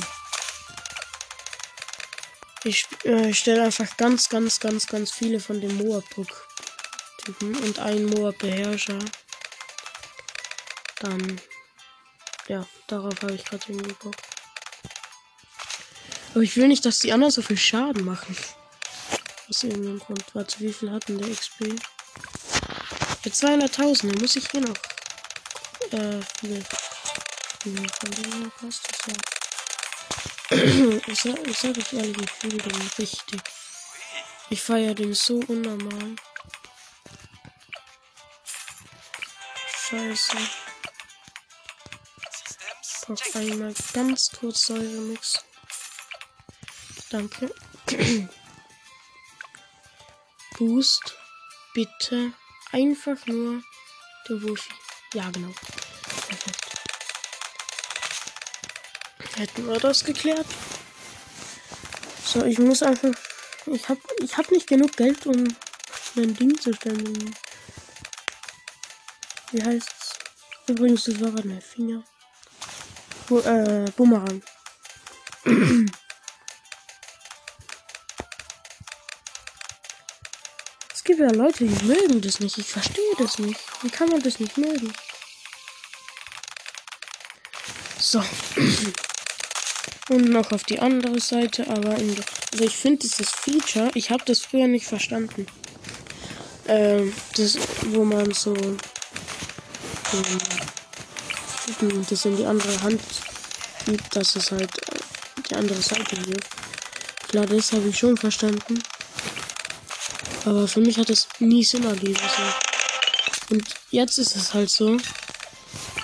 Ich 2.64 2.88
äh, 3.04 3.34
stelle 3.34 3.64
einfach 3.64 3.98
ganz, 3.98 4.30
ganz, 4.30 4.62
ganz, 4.62 4.88
ganz 4.88 5.12
viele 5.12 5.42
von 5.42 5.60
den 5.60 5.76
Moabuk-Typen 5.76 7.58
und 7.58 7.80
einen 7.80 8.06
Moab-Beherrscher. 8.06 9.00
Dann, 11.02 11.42
ja, 12.48 12.66
darauf 12.88 13.22
habe 13.22 13.34
ich 13.34 13.44
gerade 13.44 13.66
irgendwie 13.68 13.94
Bock. 14.02 14.16
Aber 16.34 16.42
ich 16.42 16.56
will 16.56 16.70
nicht, 16.70 16.86
dass 16.86 17.00
die 17.00 17.12
anderen 17.12 17.34
so 17.34 17.42
viel 17.42 17.58
Schaden 17.58 18.06
machen. 18.06 18.34
Aus 19.50 19.62
irgendeinem 19.64 20.00
Grund. 20.00 20.24
Warte, 20.34 20.62
wie 20.62 20.72
viel 20.72 20.90
hatten 20.90 21.18
der 21.18 21.36
XP? 21.36 21.66
Für 23.24 23.30
200.000, 23.30 24.08
dann 24.08 24.22
muss 24.22 24.38
ich 24.38 24.50
hier 24.50 24.62
noch 24.62 24.78
äh, 25.94 26.22
viel. 26.40 26.64
viel 27.62 27.88
von 27.90 28.12
denen 28.12 28.44
noch 28.44 28.52
was 28.62 28.82
das 28.82 29.00
ja. 29.08 29.14
ich, 31.08 31.20
sag, 31.20 31.48
ich 31.48 31.58
sag 31.58 31.78
euch 31.78 31.94
ehrlich, 31.94 32.18
ich 32.18 32.32
fühle 32.32 32.58
den 32.58 32.82
richtig. 32.98 33.42
Ich 34.50 34.62
feiere 34.62 34.94
den 34.94 35.14
so 35.14 35.40
unnormal. 35.48 36.16
Scheiße. 39.90 40.38
Brauch 43.06 43.36
einmal 43.36 43.74
ganz 43.94 44.32
kurz 44.32 44.68
Säuremix. 44.68 45.44
Danke. 47.10 47.54
Boost. 50.58 51.18
Bitte. 51.74 52.34
Einfach 52.72 53.26
nur 53.26 53.64
den 54.28 54.42
Wurfi. 54.44 54.72
Ja, 55.14 55.30
genau. 55.30 55.54
Hätten 59.36 59.68
wir 59.68 59.80
das 59.80 60.04
geklärt. 60.04 60.46
So, 62.24 62.46
ich 62.46 62.60
muss 62.60 62.84
einfach. 62.84 63.14
Ich 63.66 63.90
hab, 63.90 63.98
ich 64.20 64.38
hab 64.38 64.52
nicht 64.52 64.68
genug 64.68 64.96
Geld, 64.96 65.26
um 65.26 65.56
mein 66.16 66.34
Ding 66.36 66.58
zu 66.60 66.74
stellen. 66.74 67.36
Wie 69.52 69.64
heißt's? 69.64 70.14
Übrigens, 70.68 71.04
das 71.06 71.20
war 71.20 71.32
gerade 71.32 71.60
Finger. 71.60 72.04
Bu 73.28 73.40
äh, 73.40 73.86
Bumerang. 73.96 74.42
es 80.94 81.04
gibt 81.04 81.20
ja 81.20 81.32
Leute, 81.32 81.66
die 81.66 81.86
mögen 81.86 82.22
das 82.22 82.40
nicht. 82.40 82.58
Ich 82.58 82.68
verstehe 82.68 83.16
das 83.18 83.40
nicht. 83.40 83.60
Wie 83.82 83.90
kann 83.90 84.10
man 84.10 84.22
das 84.22 84.40
nicht 84.40 84.58
mögen? 84.58 84.94
So. 88.12 88.22
Und 90.10 90.32
noch 90.32 90.52
auf 90.52 90.66
die 90.66 90.80
andere 90.80 91.22
Seite, 91.22 91.66
aber 91.70 91.96
in, 91.96 92.14
also 92.52 92.66
ich 92.66 92.76
finde 92.76 93.00
dieses 93.00 93.30
Feature, 93.30 93.90
ich 93.94 94.12
habe 94.12 94.26
das 94.26 94.42
früher 94.42 94.68
nicht 94.68 94.86
verstanden. 94.86 95.48
Ähm, 96.68 97.14
das, 97.38 97.58
wo 97.86 98.04
man 98.04 98.34
so 98.34 98.54
ähm, 98.54 98.82
das 102.10 102.26
in 102.26 102.36
die 102.36 102.46
andere 102.46 102.82
Hand 102.82 103.00
gibt, 103.86 104.14
dass 104.14 104.36
es 104.36 104.52
halt 104.52 104.78
äh, 104.90 104.98
die 105.50 105.56
andere 105.56 105.82
Seite 105.82 106.18
wirft. 106.28 106.50
Klar, 107.30 107.46
das 107.46 107.72
habe 107.72 107.88
ich 107.88 107.98
schon 107.98 108.18
verstanden. 108.18 108.84
Aber 110.44 110.68
für 110.68 110.82
mich 110.82 110.98
hat 110.98 111.10
es 111.10 111.30
nie 111.40 111.64
Sinn 111.64 111.86
ergeben. 111.86 112.20
So. 112.36 113.56
Und 113.56 113.64
jetzt 113.90 114.18
ist 114.18 114.36
es 114.36 114.54
halt 114.54 114.70
so, 114.70 114.98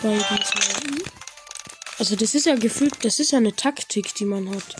bei 0.01 0.13
dieser 0.13 1.06
also 1.99 2.15
das 2.15 2.35
ist 2.35 2.45
ja 2.45 2.55
gefühlt, 2.55 3.03
das 3.03 3.19
ist 3.19 3.31
ja 3.31 3.39
eine 3.39 3.55
Taktik, 3.55 4.13
die 4.15 4.25
man 4.25 4.49
hat. 4.49 4.75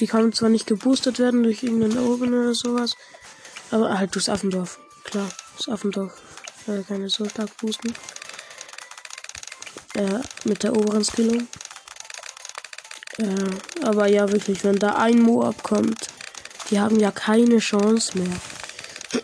Die 0.00 0.06
kann 0.06 0.32
zwar 0.32 0.48
nicht 0.48 0.66
geboostet 0.66 1.18
werden 1.18 1.44
durch 1.44 1.62
irgendeinen 1.62 1.98
Oben 1.98 2.34
oder 2.34 2.54
sowas, 2.54 2.96
aber 3.70 3.98
halt 3.98 4.14
durchs 4.14 4.28
Affendorf. 4.28 4.80
Klar, 5.04 5.28
das 5.56 5.68
Affendorf 5.68 6.12
äh, 6.66 6.82
kann 6.82 7.02
es 7.02 7.14
so 7.14 7.28
stark 7.28 7.56
boosten. 7.58 7.94
Äh, 9.94 10.20
mit 10.44 10.62
der 10.62 10.74
oberen 10.74 11.04
Skillung. 11.04 11.46
Äh, 13.18 13.84
aber 13.84 14.06
ja, 14.06 14.30
wirklich, 14.32 14.64
wenn 14.64 14.78
da 14.78 14.96
ein 14.96 15.20
Moab 15.20 15.62
kommt, 15.62 16.08
die 16.70 16.80
haben 16.80 16.98
ja 16.98 17.12
keine 17.12 17.58
Chance 17.58 18.18
mehr. 18.18 18.40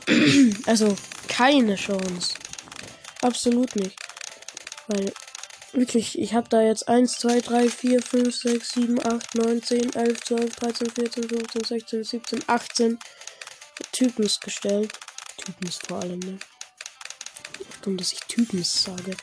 also, 0.67 0.97
keine 1.27 1.77
Chance. 1.77 2.35
Absolut 3.23 3.75
nicht. 3.77 3.97
Weil 4.87 5.13
Wirklich, 5.73 6.19
ich 6.19 6.33
habe 6.33 6.49
da 6.49 6.63
jetzt 6.63 6.89
1, 6.89 7.19
2, 7.19 7.41
3, 7.41 7.69
4, 7.69 8.03
5, 8.03 8.35
6, 8.35 8.71
7, 8.71 9.07
8, 9.07 9.35
9, 9.35 9.63
10, 9.63 9.95
11, 9.95 10.21
12, 10.23 10.57
13, 10.57 10.91
14, 10.91 11.29
15, 11.29 11.65
16, 11.65 12.05
17, 12.05 12.45
18 12.47 12.99
Typens 13.93 14.41
gestellt. 14.41 14.99
Typens 15.37 15.79
vor 15.87 16.01
allem, 16.01 16.21
ne? 16.21 16.39
Dumm, 17.83 17.99
dass 17.99 18.15
ich 18.15 18.21
Typens 18.21 18.83
sage. 18.83 19.15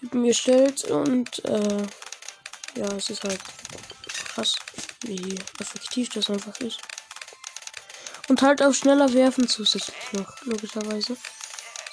Typen 0.00 0.24
gestellt 0.24 0.84
und, 0.84 1.42
äh, 1.46 1.86
ja, 2.76 2.92
es 2.96 3.08
ist 3.08 3.24
halt 3.24 3.40
krass, 4.28 4.56
wie 5.00 5.38
effektiv 5.58 6.10
das 6.10 6.28
einfach 6.28 6.58
ist. 6.60 6.80
Und 8.28 8.42
halt 8.42 8.62
auch 8.62 8.74
schneller 8.74 9.10
werfen 9.14 9.48
zusätzlich 9.48 10.12
noch, 10.12 10.42
logischerweise. 10.42 11.16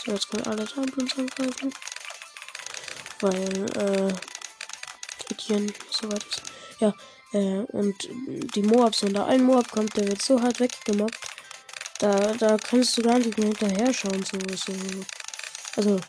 So, 0.04 0.12
jetzt 0.12 0.30
können 0.30 0.48
alle 0.48 0.66
Timepins 0.66 1.18
angreifen 1.18 1.74
weil 3.24 3.66
äh, 3.78 4.14
Etienne 5.32 5.74
soweit 5.90 6.24
ist. 6.24 6.44
Ja, 6.80 6.94
äh, 7.34 7.64
und 7.72 7.96
die 8.56 8.62
Moabs, 8.62 9.04
wenn 9.04 9.14
da 9.14 9.26
ein 9.26 9.44
Moab 9.44 9.72
kommt, 9.72 9.96
der 9.98 10.08
wird 10.08 10.22
so 10.22 10.42
hart 10.42 10.60
weggemobbt. 10.60 11.18
Da, 12.00 12.34
da 12.34 12.58
kannst 12.58 12.98
du 12.98 13.02
gar 13.02 13.18
nicht 13.18 13.38
mehr 13.38 13.48
hinterher 13.48 13.94
schauen. 13.94 14.24
So, 14.24 14.38
so. 14.56 14.74
Also, 15.76 16.00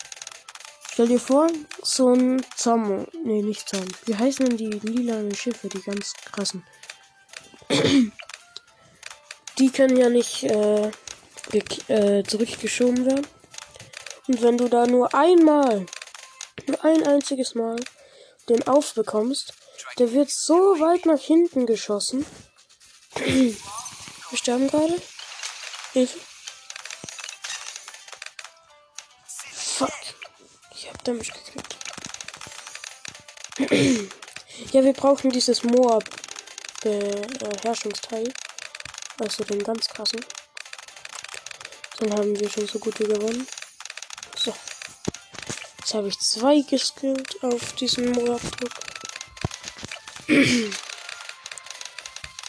stell 0.90 1.08
dir 1.08 1.20
vor, 1.20 1.48
so 1.82 2.12
ein 2.12 2.44
Zaum. 2.56 3.06
Nee, 3.24 3.42
nicht 3.42 3.68
Zaum. 3.68 3.86
Wie 4.06 4.16
heißen 4.16 4.46
denn 4.48 4.56
die 4.56 4.70
lilanen 4.70 5.34
Schiffe, 5.34 5.68
die 5.68 5.82
ganz 5.82 6.12
krassen? 6.32 6.66
die 9.58 9.70
können 9.70 9.96
ja 9.96 10.08
nicht 10.08 10.44
äh, 10.44 10.90
äh, 11.88 12.24
zurückgeschoben 12.24 13.06
werden. 13.06 13.26
Und 14.26 14.42
wenn 14.42 14.58
du 14.58 14.68
da 14.68 14.86
nur 14.86 15.14
einmal 15.14 15.86
nur 16.68 16.84
ein 16.84 17.06
einziges 17.06 17.54
Mal 17.54 17.76
den 18.48 18.66
aufbekommst, 18.66 19.54
der 19.98 20.12
wird 20.12 20.30
so 20.30 20.54
weit 20.80 21.06
nach 21.06 21.20
hinten 21.20 21.66
geschossen. 21.66 22.26
Wir 23.14 23.56
sterben 24.34 24.68
gerade. 24.68 25.00
Hilfe. 25.92 26.18
Fuck. 29.26 29.92
Ich 30.74 30.88
hab 30.88 31.04
Damage 31.04 31.32
gekriegt. 31.32 31.76
ja, 34.72 34.84
wir 34.84 34.92
brauchen 34.92 35.30
dieses 35.30 35.62
Moab 35.62 36.04
Beherrschungsteil. 36.82 38.32
Also 39.20 39.44
den 39.44 39.62
ganz 39.62 39.88
krassen. 39.88 40.24
Dann 41.98 42.12
haben 42.12 42.38
wir 42.38 42.50
schon 42.50 42.66
so 42.66 42.80
gut 42.80 42.98
wie 42.98 43.04
gewonnen. 43.04 43.46
Habe 45.94 46.08
ich 46.08 46.18
zwei 46.18 46.60
geskillt 46.62 47.40
auf 47.44 47.72
diesen 47.74 48.10
Moab-Druck. 48.10 48.72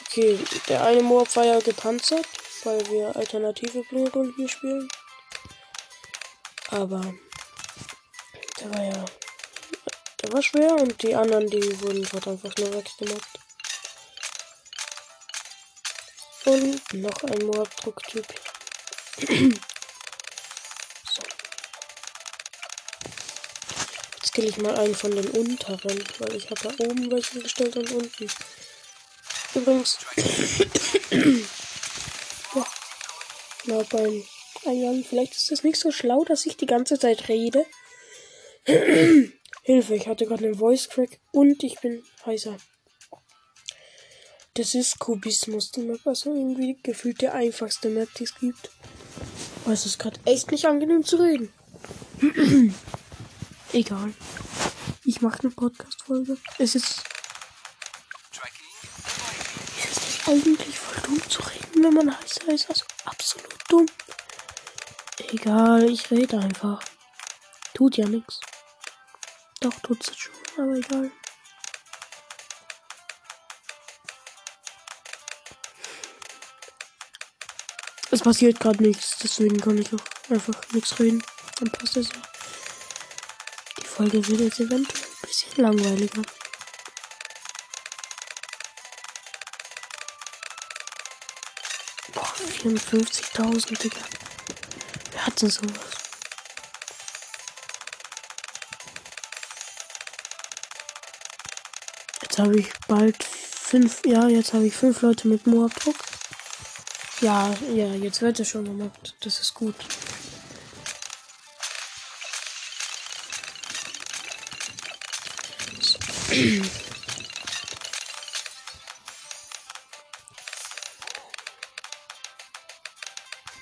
okay, 0.08 0.40
der 0.68 0.84
eine 0.84 1.04
Moab 1.04 1.36
war 1.36 1.46
ja 1.46 1.60
gepanzert, 1.60 2.26
weil 2.64 2.84
wir 2.90 3.16
alternative 3.16 3.84
Blutrunden 3.84 4.50
spielen. 4.50 4.90
Aber 6.72 7.14
der 8.60 8.74
war 8.74 8.84
ja. 8.84 9.06
Der 10.24 10.34
war 10.34 10.42
schwer 10.42 10.74
und 10.78 11.04
die 11.04 11.14
anderen, 11.14 11.46
die 11.46 11.82
wurden 11.82 12.08
dort 12.12 12.28
einfach 12.28 12.58
nur 12.58 12.74
weggemobbt. 12.74 13.40
Und 16.46 16.94
noch 16.96 17.24
ein 17.26 17.46
Moab-Drucktyp. 17.46 18.26
kill 24.36 24.50
ich 24.50 24.58
mal 24.58 24.76
einen 24.78 24.94
von 24.94 25.12
den 25.12 25.30
unteren, 25.30 26.04
weil 26.20 26.36
ich 26.36 26.50
habe 26.50 26.60
da 26.62 26.86
oben 26.86 27.10
welche 27.10 27.40
gestellt 27.40 27.78
und 27.78 27.90
unten. 27.90 28.28
Übrigens. 29.56 29.98
ja. 32.54 32.66
Na, 33.64 33.82
beim 33.90 34.26
Eingang, 34.66 35.06
vielleicht 35.06 35.36
ist 35.36 35.52
das 35.52 35.64
nicht 35.64 35.80
so 35.80 35.90
schlau, 35.90 36.26
dass 36.26 36.46
ich 36.46 36.58
die 36.58 36.66
ganze 36.66 37.00
Zeit 37.00 37.30
rede. 37.30 37.66
Hilfe, 39.64 39.96
ich 39.96 40.08
hatte 40.08 40.26
gerade 40.26 40.48
einen 40.48 40.56
Voice 40.56 40.90
Crack 40.90 41.18
und 41.32 41.64
ich 41.64 41.80
bin 41.80 42.04
heiser. 42.26 42.58
Das 44.56 44.76
ist 44.76 45.00
Kubismus, 45.00 45.72
die 45.72 45.80
Map, 45.80 46.06
also 46.06 46.34
irgendwie 46.34 46.78
gefühlt 46.84 47.22
der 47.22 47.36
einfachste 47.36 47.88
Map, 47.88 48.10
die 48.16 48.26
es 48.26 48.36
gibt. 48.36 48.70
Aber 49.64 49.74
es 49.74 49.86
ist 49.86 49.98
gerade 49.98 50.20
echt 50.26 50.52
nicht 50.52 50.66
angenehm 50.66 51.06
zu 51.06 51.16
reden. 51.16 51.54
Egal. 53.76 54.14
Ich 55.04 55.20
mache 55.20 55.42
eine 55.42 55.52
Podcast-Folge. 55.52 56.38
Es 56.60 56.76
ist. 56.76 57.04
Es 59.84 59.98
ist 59.98 60.30
eigentlich 60.30 60.80
voll 60.80 61.02
dumm 61.04 61.30
zu 61.30 61.42
reden, 61.42 61.84
wenn 61.84 61.94
man 61.94 62.18
heißer 62.18 62.54
ist. 62.54 62.70
Also 62.70 62.86
absolut 63.04 63.54
dumm. 63.68 63.86
Egal, 65.18 65.90
ich 65.90 66.10
rede 66.10 66.40
einfach. 66.40 66.82
Tut 67.74 67.98
ja 67.98 68.08
nichts. 68.08 68.40
Doch, 69.60 69.78
tut's 69.82 70.08
jetzt 70.08 70.22
schon, 70.22 70.36
aber 70.58 70.76
egal. 70.76 71.12
Es 78.10 78.22
passiert 78.22 78.58
gerade 78.62 78.82
nichts, 78.82 79.18
deswegen 79.22 79.60
kann 79.60 79.78
ich 79.78 79.94
auch 79.94 80.32
einfach 80.32 80.56
nichts 80.72 80.98
reden. 80.98 81.22
Dann 81.60 81.70
passt 81.72 81.98
es 81.98 82.08
ja. 82.08 82.35
Folge 83.96 84.28
wird 84.28 84.42
jetzt 84.42 84.60
eventuell 84.60 85.04
ein 85.04 85.22
bisschen 85.22 85.64
langweiliger. 85.64 86.22
Boah, 92.14 92.34
54.000, 92.62 93.82
Digga. 93.82 94.02
Wer 95.12 95.26
hat 95.26 95.42
denn 95.42 95.50
sowas? 95.50 95.72
Jetzt 102.22 102.40
habe 102.40 102.60
ich 102.60 102.74
bald 102.90 103.24
fünf, 103.24 104.06
ja, 104.06 104.28
jetzt 104.28 104.52
habe 104.52 104.68
ich 104.68 104.76
fünf 104.76 105.04
Leute 105.04 105.30
mit 105.30 105.48
Moab-Druck. 105.48 105.96
Ja, 107.22 107.56
ja, 107.74 107.94
jetzt 107.94 108.22
wird 108.22 108.42
es 108.42 108.50
schon 108.50 108.66
gemacht. 108.66 109.16
Das 109.22 109.40
ist 109.40 109.54
gut. 109.54 109.76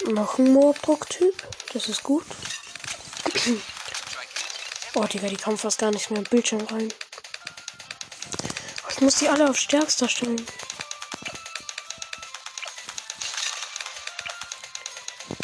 Noch 0.05 0.39
ein 0.39 0.51
Moorbrok-Typ. 0.53 1.35
Das 1.73 1.87
ist 1.87 2.01
gut. 2.01 2.25
oh, 4.95 5.05
Digga, 5.05 5.27
die 5.27 5.37
kommen 5.37 5.57
fast 5.57 5.79
gar 5.79 5.91
nicht 5.91 6.09
mehr 6.09 6.19
im 6.19 6.25
Bildschirm 6.25 6.61
rein. 6.65 6.91
Ich 8.89 9.01
muss 9.01 9.17
die 9.17 9.29
alle 9.29 9.49
auf 9.49 9.57
stärkster 9.57 10.09
stellen. 10.09 10.43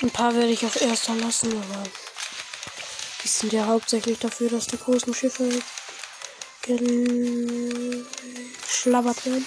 Ein 0.02 0.12
paar 0.12 0.34
werde 0.34 0.50
ich 0.50 0.66
auf 0.66 0.82
erster 0.82 1.14
lassen, 1.14 1.52
aber 1.52 1.84
die 3.24 3.28
sind 3.28 3.54
ja 3.54 3.68
hauptsächlich 3.68 4.18
dafür, 4.18 4.50
dass 4.50 4.66
die 4.66 4.80
großen 4.80 5.14
Schiffe 5.14 5.62
geschlabbert 8.66 9.26
werden. 9.26 9.46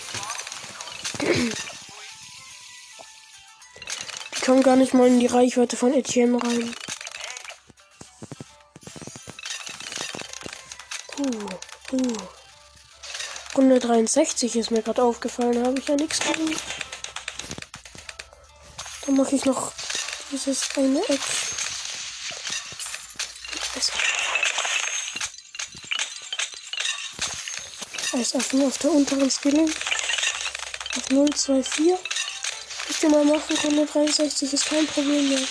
Die 4.37 4.41
kommen 4.45 4.63
gar 4.63 4.77
nicht 4.77 4.95
mal 4.95 5.07
in 5.07 5.21
die 5.21 5.27
Reichweite 5.27 5.77
von 5.77 5.93
Etienne 5.95 6.43
rein. 6.43 6.75
Uh, 11.19 11.49
uh. 11.93 12.17
Runde 13.55 13.79
63 13.79 14.57
ist 14.57 14.71
mir 14.71 14.83
gerade 14.83 15.03
aufgefallen, 15.03 15.65
habe 15.65 15.79
ich 15.79 15.87
ja 15.87 15.95
nichts 15.95 16.19
gegen. 16.21 16.57
Dann 19.07 19.17
mache 19.17 19.37
ich 19.37 19.45
noch 19.45 19.73
dieses 20.33 20.69
eine 20.77 21.03
Eck. 28.13 28.21
Eisaffen 28.21 28.67
auf 28.67 28.79
der 28.79 28.91
unteren 28.91 29.31
Skilling. 29.31 29.71
Auf 30.97 31.09
024. 31.09 31.95
Ich 32.89 33.03
mal 33.09 33.25
machen, 33.25 33.57
Runde 33.65 33.87
63 33.87 34.53
ist 34.53 34.67
kein 34.67 34.87
Problem 34.87 35.29
mehr. 35.31 35.47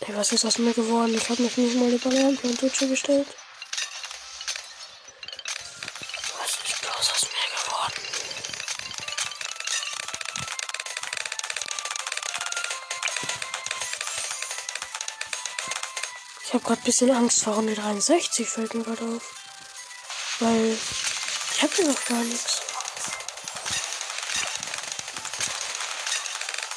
Ey, 0.00 0.16
was 0.16 0.32
ist 0.32 0.44
aus 0.44 0.58
mir 0.58 0.72
geworden? 0.72 1.14
Ich 1.14 1.28
habe 1.28 1.42
mich 1.42 1.56
nicht 1.56 1.76
mal 1.76 1.90
über 1.90 2.10
Lernplan-Tutsche 2.10 2.88
gestellt. 2.88 3.26
Gerade 16.66 16.80
ein 16.80 16.84
bisschen 16.84 17.10
Angst 17.12 17.44
vor 17.44 17.54
Runde 17.54 17.74
63, 17.74 18.48
fällt 18.48 18.74
mir 18.74 18.82
gerade 18.82 19.04
auf. 19.04 19.22
Weil 20.40 20.76
ich 21.52 21.62
habe 21.62 21.72
hier 21.74 21.86
noch 21.86 22.04
gar 22.04 22.22
nichts. 22.24 22.60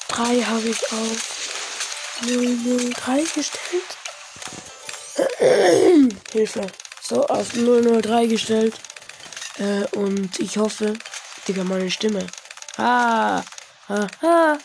Drei 0.08 0.42
habe 0.42 0.68
ich 0.68 0.92
auf 0.92 2.22
003 2.22 3.24
gestellt. 3.34 3.98
Hilfe. 6.32 6.68
So, 7.02 7.26
auf 7.26 7.48
003 7.54 8.28
gestellt. 8.28 8.76
Äh, 9.58 9.86
und 9.98 10.40
ich 10.40 10.58
hoffe, 10.58 10.94
Digga, 11.48 11.64
meine 11.64 11.90
Stimme. 11.90 12.28
Ah, 12.78 13.42
ah, 13.88 14.08
ah, 14.22 14.58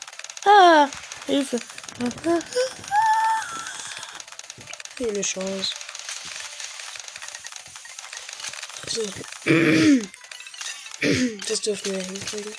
ah, 0.44 0.88
Hilfe. 1.26 1.58
Ah, 2.00 2.08
ah, 2.26 2.38
ah. 2.38 2.63
Keine 4.96 5.22
Chance. 5.22 5.72
So. 8.86 9.02
Das 11.48 11.60
dürfen 11.60 11.92
wir 11.92 12.02
hinkriegen. 12.02 12.54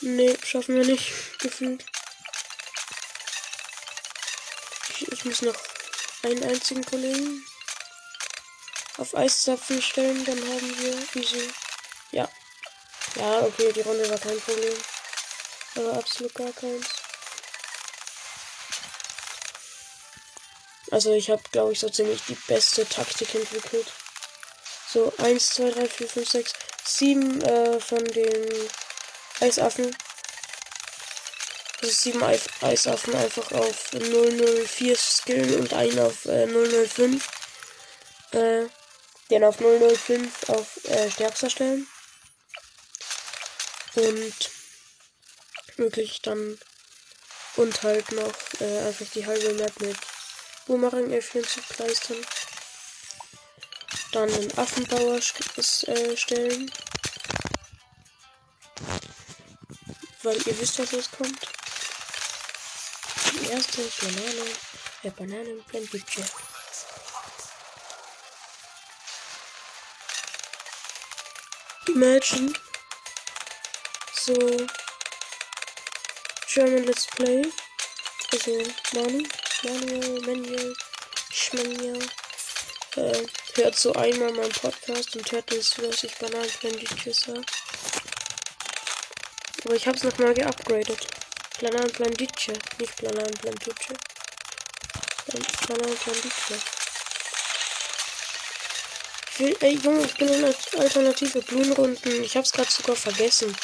Nee, 0.00 0.36
schaffen 0.44 0.76
wir 0.76 0.84
nicht. 0.84 1.12
Gefühlt. 1.40 1.84
Ich, 4.90 5.12
ich 5.12 5.24
muss 5.24 5.42
noch 5.42 5.56
einen 6.22 6.44
einzigen 6.44 6.84
Kollegen 6.84 7.44
auf 8.98 9.14
Eiszapfen 9.14 9.82
stellen, 9.82 10.24
dann 10.24 10.38
haben 10.38 10.78
wir 10.78 11.22
easy. 11.22 11.50
Ja. 12.12 12.28
Ja, 13.16 13.40
okay, 13.40 13.72
die 13.72 13.80
Runde 13.80 14.08
war 14.08 14.18
kein 14.18 14.40
Problem. 14.40 14.74
Aber 15.76 15.94
absolut 15.94 16.34
gar 16.34 16.52
keins. 16.52 17.03
Also 20.94 21.12
ich 21.12 21.28
habe, 21.28 21.42
glaube 21.50 21.72
ich, 21.72 21.80
so 21.80 21.88
ziemlich 21.88 22.22
die 22.28 22.38
beste 22.46 22.88
Taktik 22.88 23.34
entwickelt. 23.34 23.92
So, 24.88 25.12
1, 25.18 25.48
2, 25.54 25.70
3, 25.70 25.88
4, 25.88 26.08
5, 26.08 26.30
6, 26.30 26.52
7 26.84 27.40
äh, 27.40 27.80
von 27.80 28.04
den 28.04 28.70
Eisaffen. 29.40 29.96
Also 31.82 31.92
7 31.92 32.22
Eisaffen 32.60 33.16
einfach 33.16 33.50
auf 33.50 33.90
004 33.90 34.96
skillen 34.96 35.58
und 35.58 35.72
einen 35.72 35.98
auf 35.98 36.26
äh, 36.26 36.46
005. 36.46 37.28
Äh, 38.30 38.66
den 39.30 39.42
auf 39.42 39.58
005 39.58 40.48
auf 40.48 40.84
äh, 40.84 41.10
stärkster 41.10 41.50
stellen. 41.50 41.88
Und 43.96 44.50
wirklich 45.76 46.22
dann 46.22 46.56
und 47.56 47.82
halt 47.82 48.12
noch 48.12 48.32
äh, 48.60 48.78
einfach 48.86 49.06
die 49.12 49.26
halbe 49.26 49.54
Map 49.54 49.80
mit 49.80 49.96
Boomerang-Äffchen 50.66 51.44
zu 51.44 51.60
kleistern. 51.60 52.24
Dann 54.12 54.32
einen 54.32 54.58
Affenbauer 54.58 55.16
äh, 55.16 56.16
stellen. 56.16 56.70
Weil 60.22 60.36
ihr 60.46 60.60
wisst, 60.60 60.78
was 60.78 60.92
jetzt 60.92 61.12
kommt. 61.12 61.38
Die 63.32 63.50
erste 63.50 63.82
Banane, 63.82 64.50
äh, 65.02 65.10
Bananenblendbücher. 65.10 66.24
Imagine. 71.88 72.52
So. 74.14 74.66
German 76.54 76.84
Let's 76.84 77.06
Play. 77.06 77.42
Also, 78.32 78.62
Manu. 78.92 79.24
Manuel, 79.64 80.20
Manuel, 80.20 80.76
Schmanuel. 81.32 82.08
Äh, 82.96 83.26
hört 83.54 83.76
so 83.76 83.94
einmal 83.94 84.30
meinen 84.32 84.52
Podcast 84.52 85.16
und 85.16 85.32
hört 85.32 85.50
das, 85.50 85.78
was 85.78 86.04
ich 86.04 86.14
Bananenblendbücher 86.16 87.14
sage. 87.14 87.42
Aber 89.64 89.74
ich 89.74 89.86
hab's 89.88 90.02
nochmal 90.02 90.34
geupgradet. 90.34 91.06
Planan 91.56 91.90
Plandice, 91.92 92.52
nicht 92.78 92.94
Planan 92.96 93.32
Plantucce. 93.40 93.94
Planan 95.66 95.96
Plandice. 95.96 96.60
Ich 99.30 99.38
will, 99.38 99.56
ey 99.60 99.78
Junge, 99.78 100.04
ich 100.04 100.14
bin 100.14 100.28
in 100.28 100.54
alternative 100.78 101.40
Blumenrunden. 101.40 102.22
Ich 102.22 102.36
hab's 102.36 102.52
gerade 102.52 102.70
sogar 102.70 102.96
vergessen. 102.96 103.56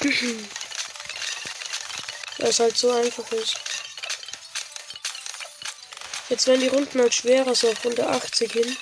Weil 2.38 2.48
es 2.50 2.60
halt 2.60 2.76
so 2.76 2.90
einfach 2.90 3.32
ist. 3.32 3.69
Jetzt 6.30 6.46
werden 6.46 6.60
die 6.60 6.68
Runden 6.68 7.00
halt 7.00 7.12
schwerer, 7.12 7.56
so 7.56 7.68
auf 7.68 7.84
Runde 7.84 8.06
80 8.06 8.52
hin. 8.52 8.76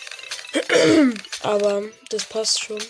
Aber 1.41 1.83
das 2.11 2.25
passt 2.25 2.63
schon. 2.63 2.83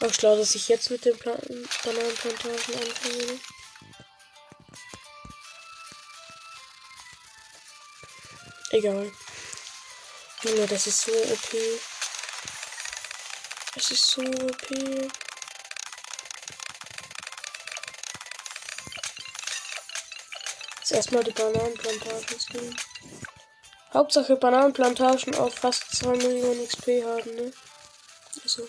Auch 0.00 0.12
schlau, 0.14 0.34
dass 0.34 0.54
ich 0.54 0.68
jetzt 0.68 0.90
mit 0.90 1.04
den 1.04 1.16
Plan 1.18 1.38
Bananenplantagen 1.84 2.74
anfange. 2.74 3.40
Egal. 8.70 9.12
Junge, 10.44 10.66
das 10.66 10.86
ist 10.86 11.02
so 11.02 11.12
OP. 11.12 11.54
Es 13.76 13.90
ist 13.90 14.08
so 14.08 14.22
OP. 14.22 15.21
Jetzt 20.92 21.06
erstmal 21.06 21.24
die 21.24 21.30
Bananenplantagen 21.30 22.38
spielen. 22.38 22.76
Hauptsache 23.94 24.36
Bananenplantagen 24.36 25.34
auf 25.36 25.54
fast 25.54 25.96
2 25.96 26.18
Millionen 26.18 26.68
XP 26.68 27.02
haben, 27.02 27.34
ne? 27.34 27.50
Also. 28.42 28.68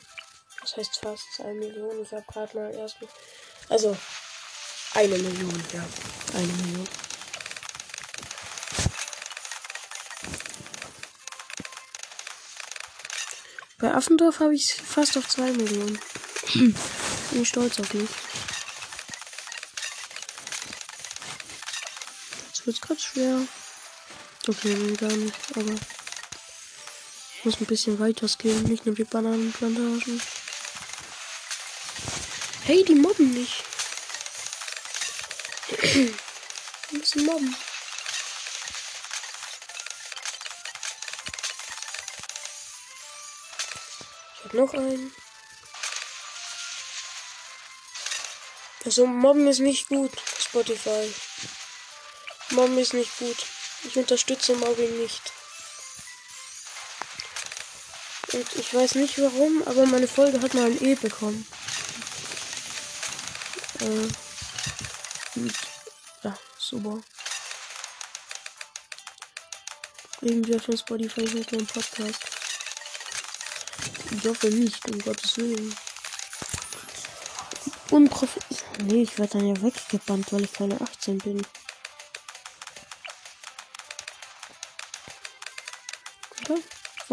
Das 0.61 0.77
heißt 0.77 0.99
fast 1.01 1.23
2 1.35 1.53
Millionen. 1.55 2.03
Ich 2.03 2.13
habe 2.13 2.23
gerade 2.31 2.55
mal 2.55 2.73
erst. 2.73 2.95
Also, 3.67 3.97
eine 4.93 5.17
Million, 5.17 5.63
ja. 5.73 5.83
Eine 6.33 6.47
Million. 6.47 6.87
Bei 13.79 13.93
Affendorf 13.93 14.39
habe 14.39 14.55
ich 14.55 14.73
fast 14.75 15.17
auf 15.17 15.27
2 15.27 15.51
Millionen. 15.51 15.99
Bin 17.31 17.45
stolz 17.45 17.81
auf 17.81 17.93
mich. 17.93 18.09
Jetzt 22.53 22.67
wird 22.67 22.75
es 22.75 22.81
gerade 22.83 22.99
schwer. 22.99 23.47
Okay, 24.47 24.75
nee, 24.75 24.95
gar 24.95 25.11
nicht, 25.11 25.33
aber 25.55 25.71
ich 25.71 27.45
muss 27.45 27.59
ein 27.59 27.65
bisschen 27.65 27.97
weiter 27.97 28.27
skillen, 28.27 28.61
nicht 28.65 28.85
nur 28.85 28.93
die 28.93 29.05
Bananenplantagen. 29.05 30.21
Hey, 32.65 32.83
die 32.83 32.93
mobben 32.93 33.33
nicht. 33.33 33.63
Wir 36.91 36.99
müssen 36.99 37.25
mobben. 37.25 37.55
Ich 44.37 44.43
hab 44.45 44.53
noch 44.53 44.73
einen. 44.75 45.11
Also 48.85 49.07
mobben 49.07 49.47
ist 49.47 49.59
nicht 49.59 49.87
gut, 49.87 50.11
Spotify. 50.39 51.11
Mobben 52.53 52.77
ist 52.77 52.93
nicht 52.93 53.17
gut. 53.17 53.45
Ich 53.83 53.97
unterstütze 53.97 54.55
Mobbing 54.55 54.99
nicht. 54.99 55.21
Und 58.31 58.55
ich 58.55 58.73
weiß 58.73 58.95
nicht 58.95 59.19
warum, 59.19 59.61
aber 59.67 59.85
meine 59.85 60.07
Folge 60.07 60.41
hat 60.41 60.53
mal 60.53 60.65
ein 60.65 60.83
E 60.83 60.95
bekommen. 60.95 61.45
Äh, 63.79 64.07
und, 65.35 65.53
ja, 66.23 66.37
super. 66.57 67.01
Irgendwie 70.21 70.55
auf 70.55 70.63
Spotify 70.63 71.27
hört 71.27 71.51
mein 71.51 71.67
Podcast. 71.67 72.19
Ich 74.11 74.25
hoffe 74.25 74.47
nicht, 74.47 74.89
um 74.89 74.99
Gottes 74.99 75.37
Willen. 75.37 75.75
Unprofi. 77.91 78.39
Nee, 78.83 79.03
ich 79.03 79.17
werde 79.19 79.37
dann 79.37 79.47
ja 79.47 79.61
weggebannt, 79.61 80.31
weil 80.31 80.43
ich 80.43 80.53
keine 80.53 80.79
18 80.79 81.17
bin. 81.19 81.45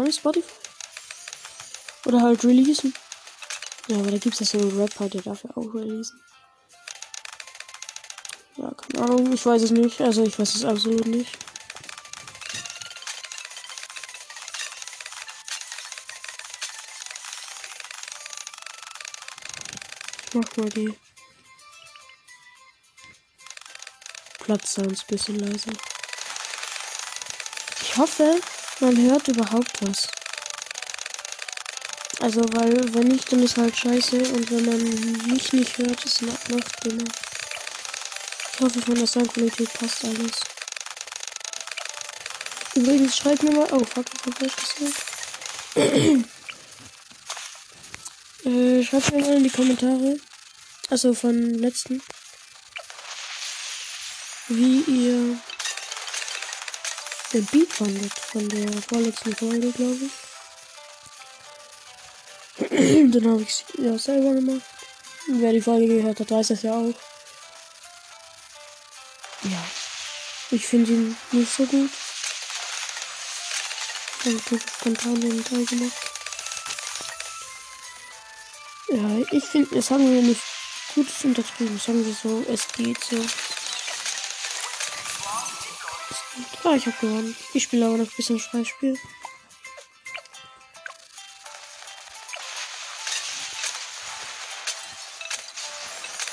Von 0.01 0.11
Spotify? 0.11 0.51
Oder 2.05 2.21
halt 2.21 2.43
releasen. 2.43 2.91
Ja, 3.87 3.97
aber 3.97 4.09
da 4.09 4.17
gibt 4.17 4.33
es 4.33 4.51
ja 4.51 4.59
so 4.59 4.67
einen 4.67 4.81
Rapper, 4.81 5.07
der 5.09 5.21
dafür 5.21 5.55
auch 5.55 5.75
releasen. 5.75 6.19
Ja, 8.57 8.71
keine 8.71 9.03
Ahnung, 9.03 9.31
ich 9.31 9.45
weiß 9.45 9.61
es 9.61 9.69
nicht. 9.69 10.01
Also 10.01 10.23
ich 10.23 10.39
weiß 10.39 10.55
es 10.55 10.65
absolut 10.65 11.05
nicht. 11.05 11.37
Ich 20.25 20.33
mach 20.33 20.57
mal 20.57 20.69
die 20.69 20.97
Platz-Sounds 24.39 25.01
ein 25.01 25.07
bisschen 25.07 25.39
leiser. 25.39 25.73
Ich 27.83 27.97
hoffe, 27.97 28.41
man 28.81 28.97
hört 28.97 29.27
überhaupt 29.27 29.71
was. 29.81 30.07
Also, 32.19 32.41
weil, 32.53 32.93
wenn 32.93 33.07
nicht, 33.07 33.31
dann 33.31 33.41
ist 33.41 33.57
halt 33.57 33.75
scheiße. 33.75 34.17
Und 34.17 34.51
wenn 34.51 34.65
man 34.65 35.33
mich 35.33 35.53
nicht 35.53 35.77
hört, 35.77 36.03
ist 36.05 36.21
noch, 36.21 36.47
noch 36.49 36.69
dümmer. 36.83 37.05
Ich 38.53 38.59
hoffe, 38.59 38.81
von 38.81 38.95
der 38.95 39.07
Soundqualität 39.07 39.73
passt 39.73 40.05
alles. 40.05 40.39
Übrigens, 42.75 43.17
schreibt 43.17 43.43
mir 43.43 43.51
mal. 43.51 43.67
Oh, 43.71 43.83
fuck, 43.83 44.05
ich 44.13 44.25
hab 44.25 44.37
falsch 44.37 44.55
gesagt. 44.55 45.05
äh, 48.45 48.83
schreibt 48.83 49.11
mir 49.11 49.21
mal 49.21 49.37
in 49.37 49.43
die 49.43 49.49
Kommentare. 49.49 50.17
Also 50.89 51.13
von 51.13 51.55
letzten. 51.55 52.03
Wie 54.47 54.81
ihr 54.81 55.39
den 57.33 57.45
Beat 57.45 57.71
fandet 57.71 58.13
von 58.13 58.47
der 58.49 58.81
vorletzten 58.81 59.35
Folge, 59.35 59.71
glaube 59.71 59.99
ich. 60.05 60.11
Dann 63.13 63.31
habe 63.31 63.41
ich 63.41 63.49
es 63.49 63.63
ja 63.77 63.97
selber 63.97 64.33
gemacht. 64.33 64.61
Wer 65.27 65.53
die 65.53 65.61
Folge 65.61 65.87
gehört 65.87 66.19
hat, 66.19 66.31
weiß 66.31 66.49
das 66.49 66.63
ja 66.63 66.73
auch. 66.73 66.93
Ja. 69.43 69.63
Ich 70.51 70.67
finde 70.67 70.91
ihn 70.91 71.17
nicht 71.31 71.51
so 71.51 71.65
gut. 71.65 71.89
Ich 74.23 74.35
habe 74.35 74.61
spontan 74.77 75.21
den 75.21 75.43
Teil 75.43 75.65
gemacht. 75.65 75.93
Ja, 78.89 79.25
ich 79.31 79.43
finde, 79.45 79.79
es 79.79 79.89
haben 79.89 80.13
wir 80.13 80.21
nicht 80.21 80.41
gutes 80.93 81.23
untertrieben. 81.23 81.79
Sagen 81.79 82.05
wir 82.05 82.13
so, 82.13 82.45
es 82.49 82.67
geht 82.73 83.01
so. 83.01 83.15
Ah, 86.63 86.75
ich 86.75 86.85
habe 86.85 86.95
gewonnen. 87.01 87.35
Ich 87.53 87.63
spiele 87.63 87.85
aber 87.87 87.97
noch 87.97 88.05
ein 88.05 88.15
bisschen 88.15 88.39
Freispiel. 88.39 88.97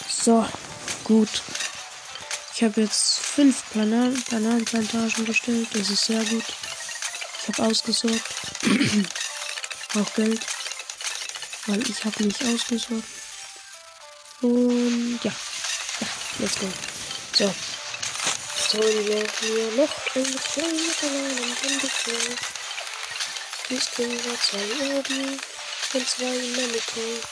So, 0.09 0.47
gut. 1.05 1.43
Ich 2.55 2.63
habe 2.63 2.83
jetzt 2.83 3.21
fünf 3.21 3.63
Banan 3.73 4.23
Bananenplantagen 4.31 5.25
gestellt. 5.25 5.69
Das 5.73 5.89
ist 5.89 6.05
sehr 6.05 6.23
gut. 6.25 6.45
Ich 7.41 7.49
habe 7.49 7.71
ausgesorgt. 7.71 8.23
Auch 9.95 10.15
Geld. 10.15 10.41
Weil 11.67 11.89
ich 11.89 12.05
habe 12.05 12.25
nicht 12.25 12.45
ausgesorgt. 12.45 13.05
Und 14.43 15.21
ja. 15.23 15.33
Ja, 16.01 16.07
let's 16.41 16.59
go. 16.59 16.67
So. 17.33 17.55
Holen 18.71 19.07
wir 19.07 19.27
hier 19.41 19.71
noch 19.77 20.15
eine 20.15 20.37
kleine 20.37 20.93
Bananenbande. 21.01 21.89
Dies 23.71 23.91
kriegen 23.93 24.25
wir 24.25 24.39
zwei 24.39 24.63
oben 24.95 25.41
und 25.95 26.09
zwei 26.09 26.37
in 26.37 26.55
der 26.55 26.67
Mitte. 26.67 27.23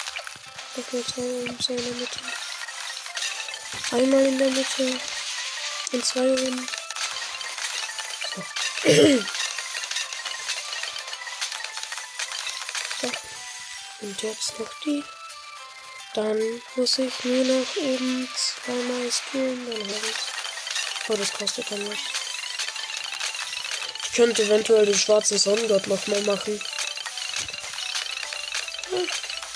Nochmal 0.77 1.05
zwei 1.05 1.23
oben, 1.23 1.61
zwei 1.61 1.75
in 1.75 1.85
der 1.85 1.93
Mitte. 1.93 2.21
Einmal 3.91 4.25
in 4.25 4.39
der 4.39 4.49
Mitte 4.51 4.99
und 5.93 6.07
zwei 6.07 6.33
oben. 6.33 6.69
So. 8.35 8.43
so. 13.03 13.11
Und 14.01 14.23
jetzt 14.23 14.59
noch 14.59 14.73
die. 14.87 15.05
Dann 16.15 16.63
muss 16.77 16.97
ich 16.97 17.25
nur 17.25 17.45
noch 17.45 17.77
oben 17.77 18.27
zweimal 18.35 19.13
skillen, 19.13 19.71
dann 19.71 19.83
habe 19.83 20.07
ich 20.09 20.36
Oh, 21.09 21.15
das 21.15 21.33
kostet 21.33 21.71
dann 21.71 21.87
was. 21.89 21.99
Ich 24.05 24.13
könnte 24.17 24.43
eventuell 24.43 24.87
den 24.87 24.99
schwarzen 24.99 25.39
Sonnengott 25.39 25.87
nochmal 25.87 26.21
machen. 26.23 26.61
Hm. 28.91 29.09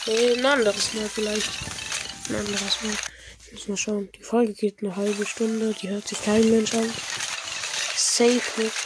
Nee, 0.06 0.32
ein 0.34 0.46
anderes 0.46 0.92
Mal 0.94 1.08
vielleicht. 1.08 1.50
Ein 2.28 2.36
anderes 2.36 2.82
Mal. 2.82 2.94
Ich 3.46 3.52
muss 3.52 3.68
mal 3.68 3.76
schauen. 3.76 4.12
Die 4.12 4.22
Folge 4.22 4.52
geht 4.52 4.78
eine 4.80 4.94
halbe 4.94 5.26
Stunde. 5.26 5.74
Die 5.74 5.88
hört 5.88 6.06
sich 6.06 6.22
kein 6.22 6.48
Mensch 6.50 6.72
an. 6.74 6.92
Safe 7.96 8.40
nicht. 8.56 8.76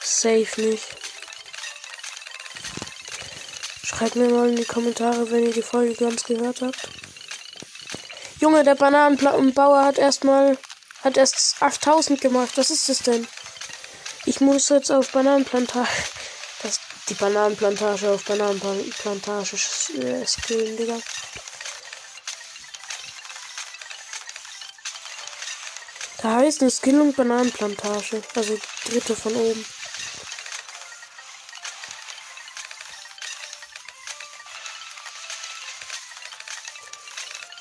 Safe 0.00 0.60
nicht. 0.62 0.84
Schreibt 3.84 4.16
mir 4.16 4.28
mal 4.28 4.48
in 4.48 4.56
die 4.56 4.64
Kommentare, 4.64 5.30
wenn 5.30 5.44
ihr 5.44 5.52
die 5.52 5.62
Folge 5.62 5.94
ganz 5.94 6.24
gehört 6.24 6.62
habt. 6.62 6.88
Junge, 8.40 8.64
der 8.64 8.74
Bananenbauer 8.74 9.84
hat 9.84 9.98
erstmal 9.98 10.56
hat 11.06 11.16
erst 11.16 11.62
8000 11.62 12.20
gemacht. 12.20 12.50
Was 12.56 12.70
ist 12.70 12.88
das 12.88 12.98
denn? 12.98 13.26
Ich 14.24 14.40
muss 14.40 14.68
jetzt 14.70 14.90
auf 14.90 15.12
Bananenplantage. 15.12 15.88
Das, 16.62 16.80
die 17.08 17.14
Bananenplantage 17.14 18.10
auf 18.10 18.24
Bananenplantage 18.24 19.56
äh, 20.00 20.26
Digga. 20.48 20.98
Da 26.22 26.36
heißt 26.36 26.62
eine 26.62 26.72
Skill 26.72 27.00
und 27.00 27.14
Bananenplantage. 27.14 28.22
Also 28.34 28.58
dritte 28.86 29.14
von 29.14 29.36
oben. 29.36 29.64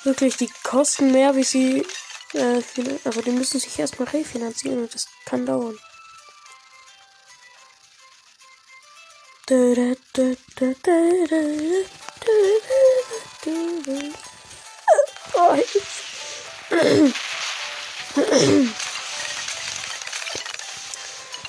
Wirklich, 0.03 0.37
die 0.37 0.49
kosten 0.63 1.11
mehr, 1.11 1.35
wie 1.35 1.43
sie 1.43 1.85
äh, 2.35 2.61
aber 3.03 3.21
die 3.21 3.31
müssen 3.31 3.59
sich 3.59 3.79
erstmal 3.79 4.09
refinanzieren 4.09 4.83
und 4.83 4.93
das 4.93 5.07
kann 5.25 5.45
dauern. 5.45 5.77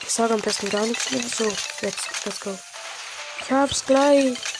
Ich 0.02 0.12
sage 0.12 0.34
am 0.34 0.40
besten 0.40 0.68
gar 0.70 0.84
nichts 0.86 1.10
mehr. 1.10 1.22
So, 1.22 1.44
jetzt, 1.80 2.08
let's 2.24 2.40
go. 2.40 2.58
Ich 3.40 3.50
hab's 3.50 3.84
gleich. 3.86 4.55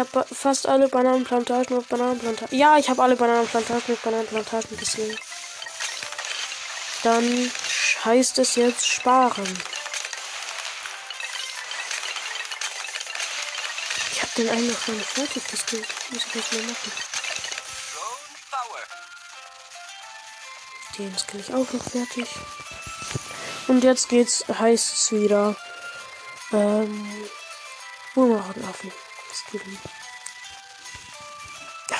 Habe 0.00 0.24
fast 0.34 0.66
alle 0.66 0.88
Bananenplantagen 0.88 1.76
mit 1.76 1.86
Bananenplantagen. 1.86 2.58
Ja, 2.58 2.78
ich 2.78 2.88
habe 2.88 3.02
alle 3.02 3.16
Bananenplantagen 3.16 3.82
mit 3.86 4.00
Bananenplantagen 4.00 4.74
gesehen. 4.78 5.18
Dann 7.02 7.52
heißt 8.06 8.38
es 8.38 8.54
jetzt 8.54 8.86
sparen. 8.86 9.62
Ich 14.12 14.22
hab 14.22 14.34
den 14.36 14.48
einen 14.48 14.68
noch 14.68 14.88
nicht 14.88 15.06
fertig 15.06 15.46
gespielt. 15.46 15.86
Muss 16.08 16.22
ich 16.24 16.34
jetzt 16.34 16.52
mal 16.54 16.62
machen. 16.62 16.92
Den 20.96 21.18
skill 21.18 21.40
ich 21.40 21.52
auch 21.52 21.72
noch 21.74 21.90
fertig. 21.90 22.26
Und 23.68 23.84
jetzt 23.84 24.08
geht's, 24.08 24.46
heißt 24.48 24.94
es 24.94 25.12
wieder. 25.12 25.56
Ähm. 26.52 27.28
Bumerang-Affen. 28.14 28.92
Skillen. 29.50 29.78
Ja. 31.90 31.96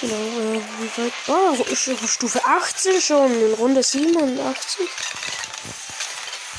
Genau, 0.00 0.14
äh, 0.14 0.60
wie 0.78 1.02
weit? 1.02 1.12
Oh, 1.28 1.62
ist 1.70 1.88
auf 1.88 2.10
Stufe 2.10 2.44
18 2.44 3.00
schon. 3.00 3.32
In 3.32 3.54
Runde 3.54 3.82
87. 3.82 4.88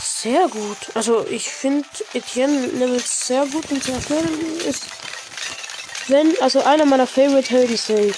Sehr 0.01 0.47
gut. 0.47 0.77
Also 0.95 1.25
ich 1.27 1.49
finde 1.49 1.88
Etienne 2.13 2.67
levelt 2.67 3.07
sehr 3.07 3.45
gut 3.45 3.69
und 3.71 3.83
sehr 3.83 4.01
schnell 4.01 4.27
ist. 4.65 4.83
Wenn, 6.07 6.39
also 6.41 6.63
einer 6.63 6.86
meiner 6.86 7.05
Favorite 7.05 7.49
Helden 7.49 7.77
safe. 7.77 8.15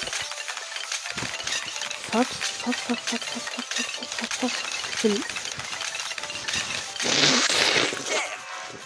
Fuck, 2.12 2.28
fuck, 2.28 2.76
fuck, 2.76 2.98
fuck, 2.98 3.20
fuck, 3.20 3.44
fuck, 3.44 3.66
fuck, 3.66 3.86
fuck, 3.86 4.10
fuck, 4.10 4.52
fuck. 4.52 4.52
Ich 4.94 5.02
bin. 5.02 5.24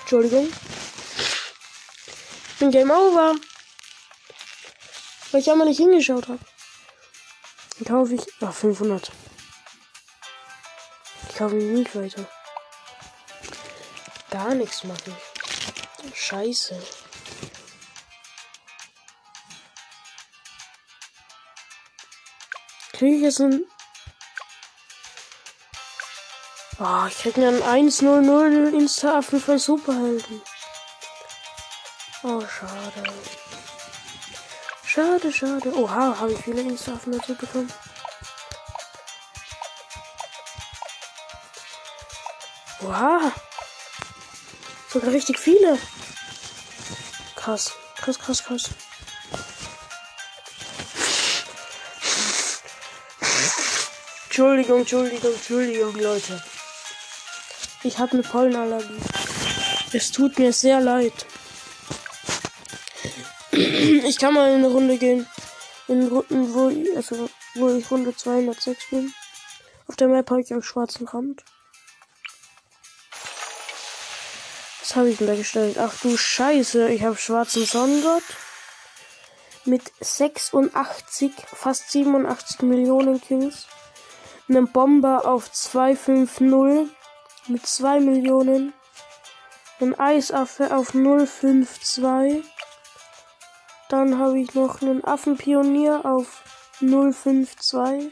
Entschuldigung. 0.01 0.51
Bin 2.63 2.71
Game 2.71 2.91
Over. 2.91 3.35
Weil 5.31 5.41
ich 5.41 5.51
einmal 5.51 5.67
nicht 5.67 5.79
hingeschaut 5.79 6.29
habe. 6.29 6.39
Dann 7.77 7.85
kaufe 7.85 8.13
ich. 8.13 8.21
Ach, 8.39 8.53
500. 8.53 9.11
Ich 11.27 11.35
kaufe 11.35 11.55
mich 11.55 11.65
nicht 11.65 11.93
weiter. 11.93 12.25
Gar 14.29 14.53
nichts 14.53 14.85
machen. 14.85 15.13
Scheiße. 16.13 16.81
Kriege 22.93 23.17
ich 23.17 23.23
jetzt 23.23 23.41
ein. 23.41 23.65
Oh, 26.79 27.07
ich 27.09 27.17
krieg 27.17 27.35
einen 27.35 27.61
1-0-0 27.61 28.73
Insta-Affen 28.73 29.41
von 29.41 29.59
Superhelden. 29.59 30.41
Oh, 32.25 32.41
schade. 32.47 33.03
Schade, 34.85 35.33
schade. 35.33 35.75
Oha, 35.75 36.17
habe 36.17 36.31
ich 36.31 36.39
viele 36.39 36.61
Insta-Affen 36.61 37.11
dazu 37.11 37.35
bekommen. 37.35 37.69
Oha. 42.81 43.33
Sogar 44.89 45.11
richtig 45.11 45.37
viele. 45.37 45.77
Krass. 47.35 47.73
Krass, 47.97 48.17
krass, 48.17 48.43
krass. 48.43 48.69
Entschuldigung, 54.25 54.79
Entschuldigung, 54.79 55.33
Entschuldigung, 55.33 55.95
Leute. 55.95 56.41
Ich 57.83 57.99
habe 57.99 58.13
eine 58.13 58.23
Pollenallergie. 58.23 59.01
Es 59.91 60.11
tut 60.11 60.39
mir 60.39 60.53
sehr 60.53 60.79
leid. 60.79 61.25
Ich 64.13 64.19
kann 64.19 64.35
mal 64.35 64.49
in 64.49 64.63
eine 64.63 64.67
Runde 64.67 64.99
gehen. 64.99 65.27
In 65.87 66.07
Runden, 66.07 66.53
wo 66.53 66.69
ich, 66.69 66.95
also, 66.95 67.31
wo 67.55 67.69
ich 67.69 67.89
Runde 67.89 68.15
206 68.15 68.91
bin. 68.91 69.11
Auf 69.87 69.95
der 69.95 70.07
Map 70.07 70.29
habe 70.29 70.39
ich 70.39 70.53
einen 70.53 70.61
schwarzen 70.61 71.07
Rand. 71.07 71.43
Was 74.81 74.95
habe 74.95 75.09
ich 75.09 75.17
denn 75.17 75.25
da 75.25 75.33
gestellt? 75.33 75.79
Ach 75.79 75.99
du 75.99 76.15
Scheiße, 76.15 76.89
ich 76.89 77.01
habe 77.01 77.17
schwarzen 77.17 77.65
Sonnengott. 77.65 78.21
Mit 79.65 79.91
86, 79.99 81.31
fast 81.51 81.89
87 81.89 82.61
Millionen 82.61 83.19
Kills. 83.19 83.65
Einen 84.47 84.71
Bomber 84.71 85.25
auf 85.25 85.51
250 85.51 86.95
mit 87.47 87.65
2 87.65 87.99
Millionen. 87.99 88.73
Einen 89.79 89.99
Eisaffe 89.99 90.77
auf 90.77 90.91
052. 90.91 92.43
Dann 93.89 94.17
habe 94.17 94.39
ich 94.39 94.53
noch 94.53 94.81
einen 94.81 95.03
Affenpionier 95.03 96.05
auf 96.05 96.43
052. 96.79 98.11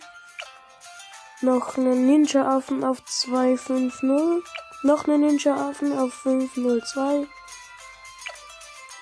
Noch 1.42 1.78
einen 1.78 2.06
Ninja-Affen 2.06 2.84
auf 2.84 3.04
250. 3.04 4.44
Noch 4.84 5.08
einen 5.08 5.22
Ninja-Affen 5.22 5.98
auf 5.98 6.14
502. 6.14 7.28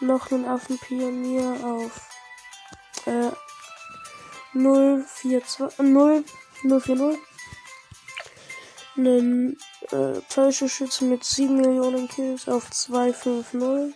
Noch 0.01 0.31
einen 0.31 0.45
Affenpionier 0.45 1.57
auf 1.63 2.09
äh, 3.05 3.31
042, 4.53 5.79
0, 5.79 6.23
040. 6.63 7.19
Einen 8.95 9.57
äh, 9.91 10.21
Pfeilschützen 10.29 11.09
mit 11.09 11.23
7 11.23 11.57
Millionen 11.57 12.07
Kills 12.07 12.47
auf 12.47 12.69
250. 12.71 13.93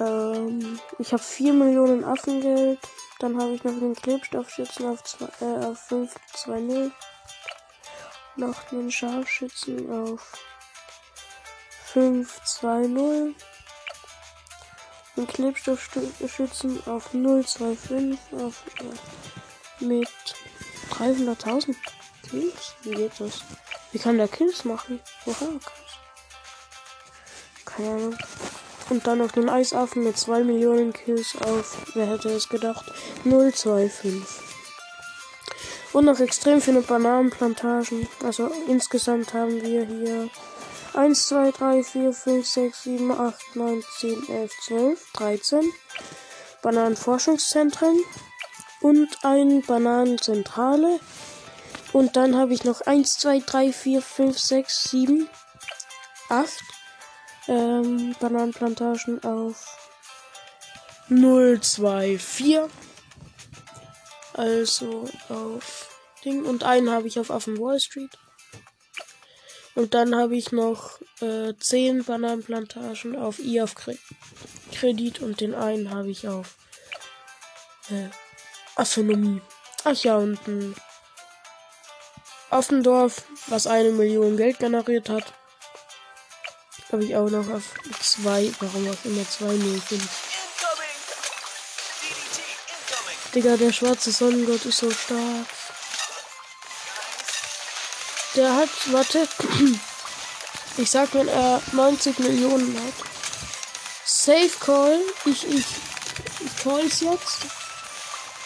Ähm, 0.00 0.78
ich 0.98 1.12
habe 1.12 1.22
4 1.22 1.52
Millionen 1.52 2.04
Affengeld. 2.04 2.78
Dann 3.18 3.40
habe 3.40 3.54
ich 3.54 3.64
noch 3.64 3.72
einen 3.72 3.94
Klebstoffschützen 3.94 4.86
auf, 4.86 5.02
zwei, 5.02 5.28
äh, 5.40 5.64
auf 5.64 5.78
520. 5.88 6.92
Noch 8.36 8.70
einen 8.70 8.92
Scharfschützen 8.92 9.90
auf 9.90 10.32
520. 11.86 13.34
Einen 15.16 15.26
Klebstoffschützen 15.26 16.86
auf 16.86 17.12
025 17.12 18.18
auf, 18.32 18.62
äh, 18.80 19.84
mit 19.84 20.08
300.000 20.90 21.76
Kills. 22.28 22.74
Wie 22.82 22.94
geht 22.94 23.18
das? 23.18 23.42
Wie 23.90 23.98
kann 23.98 24.18
der 24.18 24.28
Kills 24.28 24.64
machen? 24.64 25.00
Oha. 25.26 25.58
Keine 27.64 27.90
Ahnung. 27.90 28.18
Und 28.90 29.06
dann 29.06 29.18
noch 29.18 29.36
einen 29.36 29.48
Eisaffen 29.48 30.04
mit 30.04 30.16
2 30.16 30.44
Millionen 30.44 30.92
Kills 30.92 31.36
auf, 31.42 31.76
wer 31.94 32.06
hätte 32.06 32.30
es 32.30 32.48
gedacht, 32.48 32.84
025. 33.24 34.22
Und 35.92 36.04
noch 36.04 36.20
extrem 36.20 36.60
viele 36.60 36.82
Bananenplantagen. 36.82 38.08
Also 38.22 38.50
insgesamt 38.66 39.34
haben 39.34 39.62
wir 39.62 39.84
hier 39.84 40.28
1, 40.94 41.28
2, 41.28 41.50
3, 41.52 41.82
4, 41.82 42.12
5, 42.12 42.46
6, 42.46 42.82
7, 42.82 43.12
8, 43.12 43.56
9, 43.56 43.84
10, 43.98 44.28
11, 44.28 44.52
12, 44.62 45.12
13 45.12 45.72
Bananenforschungszentren 46.62 48.00
und 48.80 49.08
eine 49.22 49.60
Bananenzentrale. 49.60 51.00
Und 51.92 52.16
dann 52.16 52.36
habe 52.36 52.52
ich 52.52 52.64
noch 52.64 52.80
1, 52.82 53.18
2, 53.18 53.40
3, 53.40 53.72
4, 53.72 54.02
5, 54.02 54.38
6, 54.38 54.90
7, 54.90 55.28
8 56.28 56.52
ähm, 57.48 58.14
Bananenplantagen 58.20 59.22
auf 59.24 59.78
024. 61.08 62.60
Also 64.34 65.08
auf 65.28 65.88
Ding. 66.24 66.44
Und 66.44 66.62
einen 66.62 66.90
habe 66.90 67.08
ich 67.08 67.18
auf 67.18 67.30
Affen 67.30 67.58
Wall 67.58 67.80
Street. 67.80 68.16
Und 69.74 69.94
dann 69.94 70.14
habe 70.14 70.36
ich 70.36 70.52
noch 70.52 71.00
äh, 71.20 71.54
10 71.58 72.04
Bananenplantagen 72.04 73.16
auf 73.16 73.38
I 73.38 73.60
auf 73.60 73.74
Kredit 74.72 75.20
und 75.20 75.40
den 75.40 75.54
einen 75.54 75.90
habe 75.90 76.10
ich 76.10 76.26
auf 76.28 76.56
äh, 77.90 78.08
Astronomie. 78.74 79.40
Ach 79.84 79.96
ja, 80.02 80.16
und 80.16 80.46
ein 80.46 80.74
Affendorf, 82.50 83.24
was 83.46 83.66
eine 83.66 83.90
Million 83.90 84.36
Geld 84.36 84.58
generiert 84.58 85.08
hat. 85.08 85.32
Habe 86.90 87.04
ich 87.04 87.14
auch 87.14 87.28
noch 87.28 87.48
auf 87.50 87.64
zwei, 88.00 88.50
warum 88.60 88.88
auch 88.88 89.04
immer 89.04 89.28
205. 89.28 89.92
Incoming. 89.92 90.08
DDT 92.00 92.38
incoming. 92.80 93.32
Digga, 93.34 93.56
der 93.58 93.72
schwarze 93.72 94.10
Sonnengott 94.10 94.64
ist 94.64 94.78
so 94.78 94.90
stark. 94.90 95.46
Der 98.36 98.56
hat, 98.56 98.70
warte, 98.86 99.28
ich 100.78 100.90
sag, 100.90 101.12
wenn 101.12 101.28
er 101.28 101.60
90 101.72 102.20
Millionen 102.20 102.74
hat. 102.82 102.94
Safe 104.06 104.50
Call, 104.58 105.00
ich, 105.26 105.46
ich, 105.46 105.66
ich 106.40 106.56
call's 106.62 107.00
jetzt. 107.00 107.38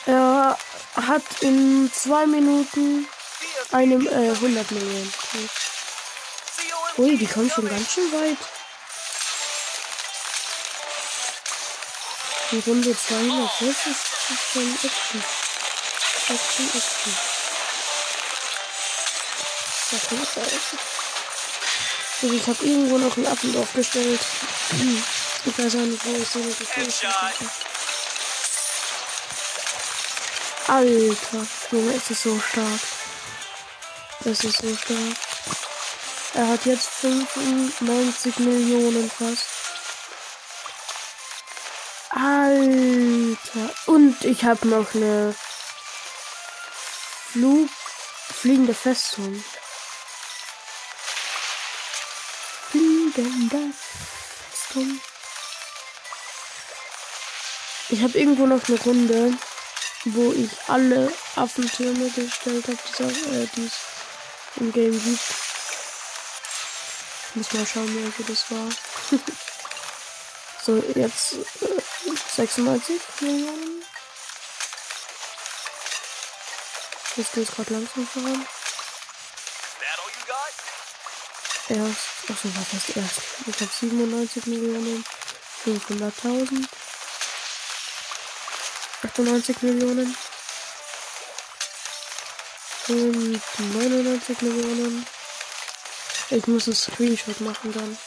Er 0.06 0.58
hat 0.96 1.22
in 1.42 1.92
zwei 1.94 2.26
Minuten 2.26 3.06
einem 3.70 4.04
äh, 4.08 4.30
100 4.30 4.70
Millionen. 4.72 5.12
Ui, 6.98 7.16
die 7.16 7.26
kommen 7.26 7.50
schon 7.50 7.68
ganz 7.68 7.90
schön 7.92 8.12
weit. 8.12 8.36
Die 12.50 12.58
Runde 12.68 12.94
206 12.94 13.86
ist 13.86 14.12
ist 14.32 14.52
schon 14.52 14.74
Action. 14.74 15.24
Action, 16.28 16.66
Action. 16.66 17.16
Das 19.90 20.02
ich 20.02 20.36
helfen. 20.36 20.78
Also 22.22 22.34
ich 22.34 22.46
habe 22.46 22.64
irgendwo 22.64 22.98
noch 22.98 23.16
ein 23.16 23.26
Affendorf 23.26 23.72
gestellt. 23.72 24.20
Ich 25.44 25.58
weiß 25.58 25.74
auch 25.74 25.80
nicht, 25.80 26.04
wo 26.04 26.14
ich 26.14 26.28
so 26.28 26.38
eine 26.38 26.54
Headshot. 26.54 27.10
Alter, 30.68 31.46
Junge, 31.72 31.94
es 31.96 32.10
ist 32.10 32.22
so 32.22 32.38
stark. 32.38 32.80
Das 34.20 34.44
ist 34.44 34.58
so 34.58 34.76
stark. 34.76 35.31
Er 36.34 36.48
hat 36.48 36.64
jetzt 36.64 36.88
95 36.88 38.38
Millionen 38.38 39.10
fast. 39.10 39.44
Alter. 42.08 43.74
Und 43.86 44.24
ich 44.24 44.44
habe 44.44 44.66
noch 44.66 44.94
eine 44.94 45.34
Flug 47.32 47.68
fliegende 48.42 48.74
Festung. 48.74 49.44
Fliegende 52.70 53.74
Festung. 54.50 55.00
Ich 57.90 58.02
habe 58.02 58.18
irgendwo 58.18 58.46
noch 58.46 58.66
eine 58.68 58.80
Runde, 58.80 59.38
wo 60.06 60.32
ich 60.32 60.50
alle 60.68 61.12
Affentürme 61.36 62.08
gestellt 62.10 62.66
habe, 62.68 63.48
die 63.54 63.66
es 63.66 63.72
äh, 64.56 64.60
im 64.60 64.72
Game 64.72 64.92
gibt. 64.92 65.41
Muss 67.34 67.52
mal 67.54 67.66
schauen, 67.66 68.04
welche 68.04 68.24
das 68.24 68.50
war. 68.50 68.68
so, 70.66 70.76
jetzt 70.94 71.32
äh, 71.62 71.82
96 72.34 73.00
Millionen. 73.20 73.82
Jetzt 77.16 77.32
geht 77.32 77.48
es 77.48 77.54
gerade 77.54 77.72
langsam 77.72 78.06
voran. 78.06 78.46
Erst, 81.68 81.98
achso, 82.28 82.48
was 82.54 82.72
heißt 82.72 82.96
erst? 82.96 83.20
Ich 83.46 83.60
habe 83.60 83.70
97 83.80 84.46
Millionen, 84.46 85.04
500.000, 85.64 86.68
98 89.04 89.62
Millionen 89.62 90.16
und 92.88 93.42
99 93.58 94.42
Millionen. 94.42 95.06
Ich 96.32 96.46
muss 96.46 96.66
einen 96.66 96.74
Screenshot 96.74 97.40
machen 97.42 97.74
dann. 97.74 97.98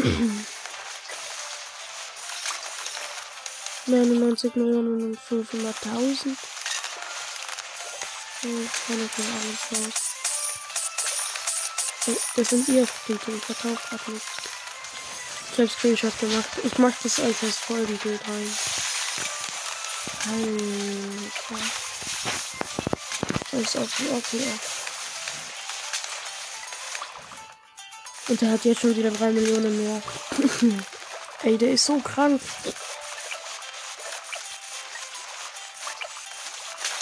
Neunundneunzig 3.86 4.54
Millionen 4.54 5.02
und 5.02 5.18
fünfhunderttausend. 5.18 6.38
Ich 8.42 8.70
kann 8.86 9.04
ich 9.04 9.18
mir 9.18 9.24
alles 9.34 9.60
raus. 9.72 9.94
Oh, 12.06 12.16
Das 12.36 12.50
sind 12.50 12.68
ihr 12.68 12.84
ich 12.84 12.88
verkaufe 12.88 13.88
gerade 13.88 14.10
nicht. 14.12 14.26
Ich 15.50 15.58
habe 15.58 15.68
Screenshot 15.68 16.16
gemacht. 16.20 16.48
Ich 16.62 16.78
mache 16.78 16.94
das 17.02 17.18
als 17.18 17.40
das 17.40 17.56
Folgenbild 17.56 18.20
rein. 18.28 18.56
Alter. 20.28 21.58
Das 23.50 23.60
ist 23.62 23.76
auch 23.76 23.88
wie 23.98 24.10
Und 28.28 28.40
der 28.40 28.52
hat 28.52 28.64
jetzt 28.64 28.80
schon 28.80 28.96
wieder 28.96 29.10
3 29.10 29.32
Millionen 29.32 29.84
mehr. 29.84 30.02
Ey, 31.42 31.58
der 31.58 31.72
ist 31.72 31.84
so 31.84 31.98
krank. 31.98 32.40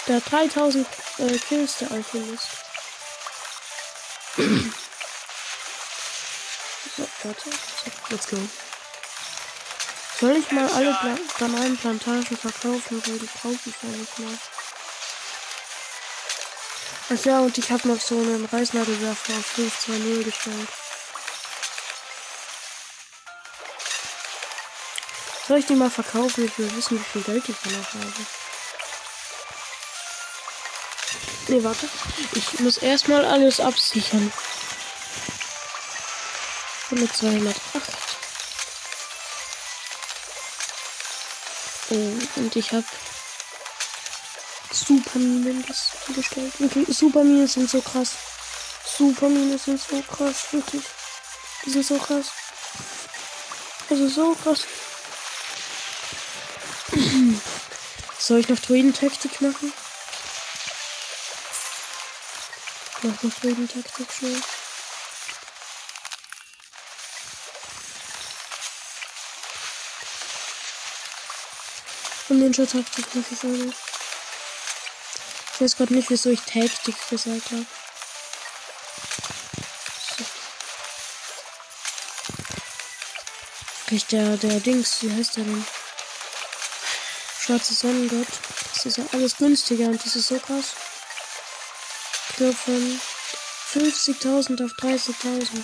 Der 0.07 0.17
hat 0.17 0.29
3000 0.29 0.85
äh, 1.19 1.37
Kills, 1.37 1.77
der 1.77 1.91
Alchemist. 1.91 2.47
so, 6.97 7.07
warte. 7.23 7.49
So, 7.49 7.91
let's 8.09 8.27
go. 8.27 8.37
Soll 10.19 10.35
ich 10.37 10.51
mal 10.51 10.69
alle 10.73 10.93
Pla 10.93 11.17
Bananenplantagen 11.39 12.37
verkaufen, 12.37 13.01
weil 13.05 13.19
die 13.19 13.29
brauche 13.41 13.53
ich 13.53 13.75
ja 13.81 13.89
nicht 13.89 14.19
mehr. 14.19 14.37
Ach 17.09 17.25
ja, 17.25 17.39
und 17.39 17.57
ich 17.57 17.71
habe 17.71 17.87
noch 17.87 17.99
so 17.99 18.15
einen 18.15 18.45
Reißnadelwerfer 18.45 19.33
auf 19.33 19.45
520 19.45 20.25
gestellt. 20.25 20.82
Soll 25.53 25.59
ich 25.59 25.67
die 25.67 25.75
mal 25.75 25.91
verkaufen? 25.91 26.45
Ich 26.45 26.57
will 26.57 26.75
wissen, 26.75 26.99
wie 26.99 27.03
viel 27.03 27.21
Geld 27.21 27.47
ich 27.47 27.55
danach 27.63 27.93
habe. 27.93 28.25
Nee, 31.47 31.63
warte. 31.63 31.87
Ich 32.33 32.59
muss 32.59 32.77
erstmal 32.77 33.23
alles 33.23 33.59
absichern. 33.59 34.33
Mit 36.89 37.15
208. 37.15 37.55
Oh, 41.91 42.13
und 42.37 42.55
ich 42.55 42.71
habe 42.71 42.85
Superminen 44.71 45.63
gestellt. 46.15 46.59
Wirklich, 46.61 46.97
Superminen 46.97 47.47
sind 47.47 47.69
so 47.69 47.79
krass. 47.79 48.13
Superminen 48.97 49.59
sind 49.59 49.79
so 49.79 50.01
krass, 50.01 50.51
wirklich. 50.51 50.81
Die 51.63 51.69
sind 51.69 51.85
so 51.85 51.99
krass. 51.99 52.31
Also 53.91 54.07
so 54.07 54.33
krass. 54.33 54.65
Soll 58.25 58.39
ich 58.39 58.47
noch 58.47 58.59
Druiden-Taktik 58.59 59.41
machen? 59.41 59.73
Mach 63.01 63.21
noch 63.21 63.33
Druiden-Taktik 63.33 64.07
schnell. 64.13 64.41
Und 72.29 72.39
Ninja-Taktik 72.39 73.13
mache 73.13 73.33
ich 73.33 73.39
auch 73.39 73.65
noch. 73.65 73.73
Ich 75.55 75.61
weiß 75.61 75.75
gerade 75.75 75.93
nicht, 75.93 76.09
wieso 76.09 76.29
ich 76.29 76.39
Taktik 76.39 76.95
gesagt 77.09 77.51
habe. 77.51 77.65
So. 80.17 80.25
Vielleicht 83.85 84.13
der, 84.13 84.37
der 84.37 84.61
Dings, 84.61 85.03
wie 85.03 85.11
heißt 85.13 85.35
der 85.35 85.43
denn? 85.43 85.82
Schwarze 87.45 87.73
Sonnengott. 87.73 88.27
Das 88.73 88.85
ist 88.85 88.97
ja 88.97 89.03
alles 89.11 89.35
günstiger 89.35 89.87
und 89.87 90.05
das 90.05 90.15
ist 90.15 90.29
so 90.29 90.39
krass. 90.39 90.75
Ich 92.29 92.35
glaube 92.37 92.55
von 92.55 93.01
50.000 93.73 94.63
auf 94.63 94.71
30.000. 94.71 95.63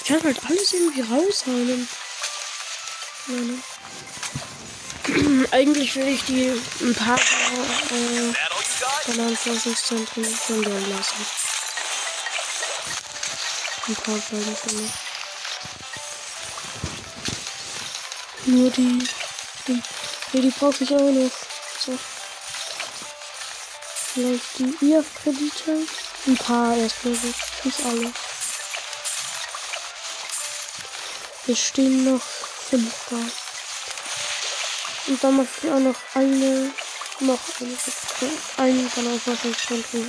Ich 0.00 0.08
kann 0.08 0.22
halt 0.24 0.40
alles 0.44 0.72
irgendwie 0.72 1.02
raushauen. 1.02 1.88
Meine. 3.26 3.62
Eigentlich 5.52 5.94
will 5.94 6.08
ich 6.08 6.24
die 6.24 6.48
ein 6.80 6.94
paar 6.96 7.16
äh? 7.16 8.34
Bananenforschungszentren 9.06 10.24
verlieren 10.24 10.90
lassen. 10.90 11.26
Ein 13.86 13.94
paar 13.94 14.16
Folgen 14.16 14.56
für 14.56 14.74
mich. 14.74 15.05
Nur 18.46 18.70
die. 18.70 19.06
Die, 19.66 19.82
nee, 20.32 20.40
die 20.40 20.50
brauche 20.50 20.84
ich 20.84 20.90
auch 20.94 21.00
noch. 21.00 21.30
So. 21.84 21.98
Vielleicht 24.14 24.58
die 24.58 24.86
IAF-Kredite. 24.86 25.86
Ein 26.26 26.36
paar 26.36 26.76
erst 26.76 27.04
wirklich. 27.04 27.34
Nicht 27.64 27.84
alle. 27.84 28.12
Es 31.48 31.58
stehen 31.58 32.04
noch 32.04 32.22
fünf 32.22 32.94
da. 33.10 33.16
Und 35.08 35.22
dann 35.24 35.36
mache 35.36 35.48
ich 35.62 35.70
auch 35.70 35.78
noch 35.80 35.96
eine. 36.14 36.72
Noch 37.20 37.40
eine. 37.60 37.76
Einen 38.58 38.90
Bananenforschungszentrum. 38.90 40.08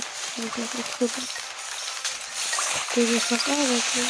Das 2.94 3.04
ist 3.04 3.24
fast 3.24 3.48
Arbeit 3.48 3.82
hier. 3.92 4.04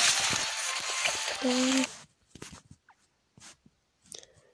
Dann. 1.43 1.87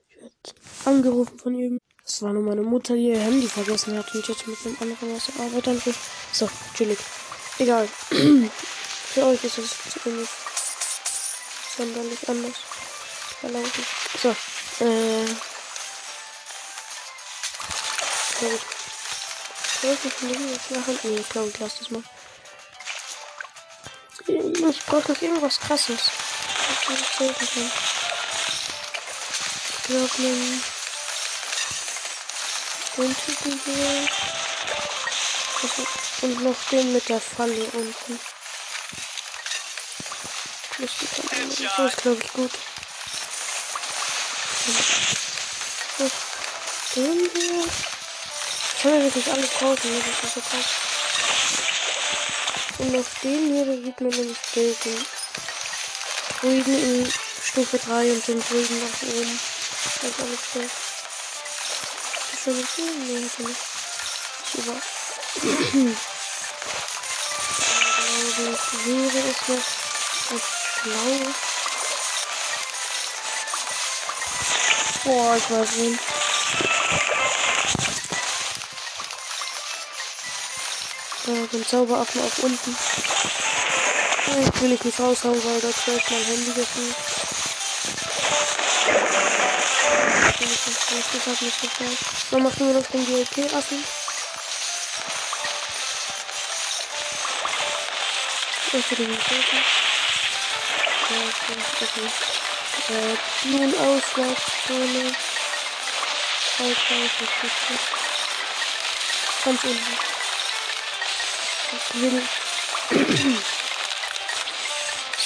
Ich 0.09 0.17
werde 0.21 0.94
angerufen 1.05 1.39
von 1.39 1.55
irgend. 1.55 1.83
Das 2.03 2.23
war 2.23 2.33
nur 2.33 2.43
meine 2.43 2.63
Mutter, 2.63 2.95
die 2.95 3.09
ihr 3.09 3.19
Handy 3.19 3.49
vergessen 3.49 3.97
hat 3.97 4.15
und 4.15 4.29
jetzt 4.29 4.47
mit 4.47 4.59
einem 4.65 4.77
anderen 4.81 5.17
aus 5.17 5.27
der 5.27 5.45
Arbeit 5.45 5.69
anruft. 5.69 6.01
So, 6.33 6.49
chillig. 6.75 6.99
Egal. 7.59 7.89
Für 8.11 9.27
euch 9.27 9.45
ist 9.45 9.59
es 9.59 9.71
ziemlich 10.03 10.29
sonderlich 11.77 12.29
anders 12.29 12.57
verlaufen. 13.41 13.85
So, 14.23 14.31
äh. 14.85 15.27
Soll 18.41 18.51
ich, 18.55 18.63
soll 19.81 19.95
ich 19.95 20.05
jetzt 20.05 20.71
machen? 20.71 20.99
Nee, 21.05 21.17
ich 21.21 21.29
glaube, 21.29 21.49
ich 21.49 21.59
lasse 21.59 21.79
das 21.79 21.91
mal. 21.91 22.03
Ich 24.27 24.87
brauche 24.87 25.13
noch 25.13 25.23
irgendwas 25.23 25.61
krasses. 25.61 26.11
Ich 26.71 26.87
kann 26.87 26.97
nicht 26.97 27.19
selten 27.19 27.47
sein. 27.47 27.71
Ich 29.79 29.83
glaube, 29.85 30.09
den, 32.97 33.07
den 33.07 33.17
Typen 33.17 33.61
hier. 33.65 34.09
Und 36.23 36.45
noch 36.45 36.57
den 36.71 36.93
mit 36.93 37.09
der 37.09 37.21
Falle 37.21 37.65
unten. 37.73 38.21
Das 40.79 40.91
ist, 41.93 42.03
glaube 42.03 42.23
ich, 42.23 42.33
gut. 42.33 42.51
Den 46.95 47.31
hier. 47.33 47.65
Ich 47.65 48.83
kann 48.83 48.95
ja 48.95 49.03
wirklich 49.03 49.33
alles 49.33 49.51
kaufen, 49.59 49.91
ne? 49.91 49.99
das 49.99 50.25
ist 50.25 50.35
so 50.35 50.41
krass. 50.41 50.67
Und 52.79 52.97
auf 52.97 53.07
den 53.23 53.53
hier, 53.53 53.65
da 53.65 53.73
sieht 53.73 54.01
man 54.01 54.11
nämlich 54.11 54.39
Gilden. 54.53 55.07
Druiden 56.41 57.03
in 57.03 57.13
Stufe 57.43 57.79
3 57.79 58.13
und 58.13 58.29
den 58.29 58.43
Druiden 58.43 58.81
nach 58.81 59.03
oben. 59.03 59.41
Das 60.03 60.11
ist 60.11 60.21
alles 60.21 60.41
Geld. 60.53 60.84
Schon 62.45 62.61
gesehen? 62.61 63.07
Nee, 63.07 63.23
hätte 63.25 63.43
nicht. 63.43 63.61
Super. 64.53 64.77
glaube 68.37 68.53
ich, 68.53 69.15
wäre 69.15 69.29
es 69.31 69.49
noch 69.49 69.65
recht 70.31 70.53
schlau. 70.83 71.33
Boah, 75.05 75.37
ich 75.37 75.51
weiß 75.51 75.73
nicht. 75.77 76.01
Da 81.27 81.33
den 81.51 81.67
Zauberaffen 81.67 82.21
auf 82.21 82.39
unten. 82.41 82.77
Jetzt 84.37 84.61
will 84.61 84.73
ich 84.73 84.85
nicht 84.85 85.01
raushauen, 85.01 85.43
weil 85.45 85.61
da 85.63 85.71
gleich 85.71 86.11
mein 86.11 86.25
Handy 86.25 86.53
gefühlt. 86.53 87.14
Das 90.45 91.27
hat 91.27 91.41
nicht 91.41 91.61
gefallen. 91.61 91.97
Dann 92.31 92.43
machen 92.43 92.67
wir 92.67 92.75
noch 92.75 92.87
den 92.87 93.07
GLP-Affen. 93.07 93.85
Ich 98.73 98.91
will 98.91 99.07
den. 99.07 99.15
Äh, 102.91 103.17
nun 103.45 103.75
Ausweichzone. 103.75 105.13
Ausweichzone. 106.59 107.79
Ganz 109.45 109.65
unten. 109.65 109.97
Ich. 112.91 113.35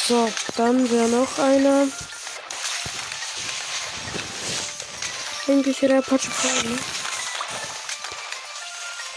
So, 0.09 0.33
dann 0.57 0.91
wäre 0.91 1.07
noch 1.09 1.39
einer. 1.39 1.87
Eigentlich 5.49 5.79
der 5.79 5.99
Apache 5.99 6.29
Prime. 6.29 6.79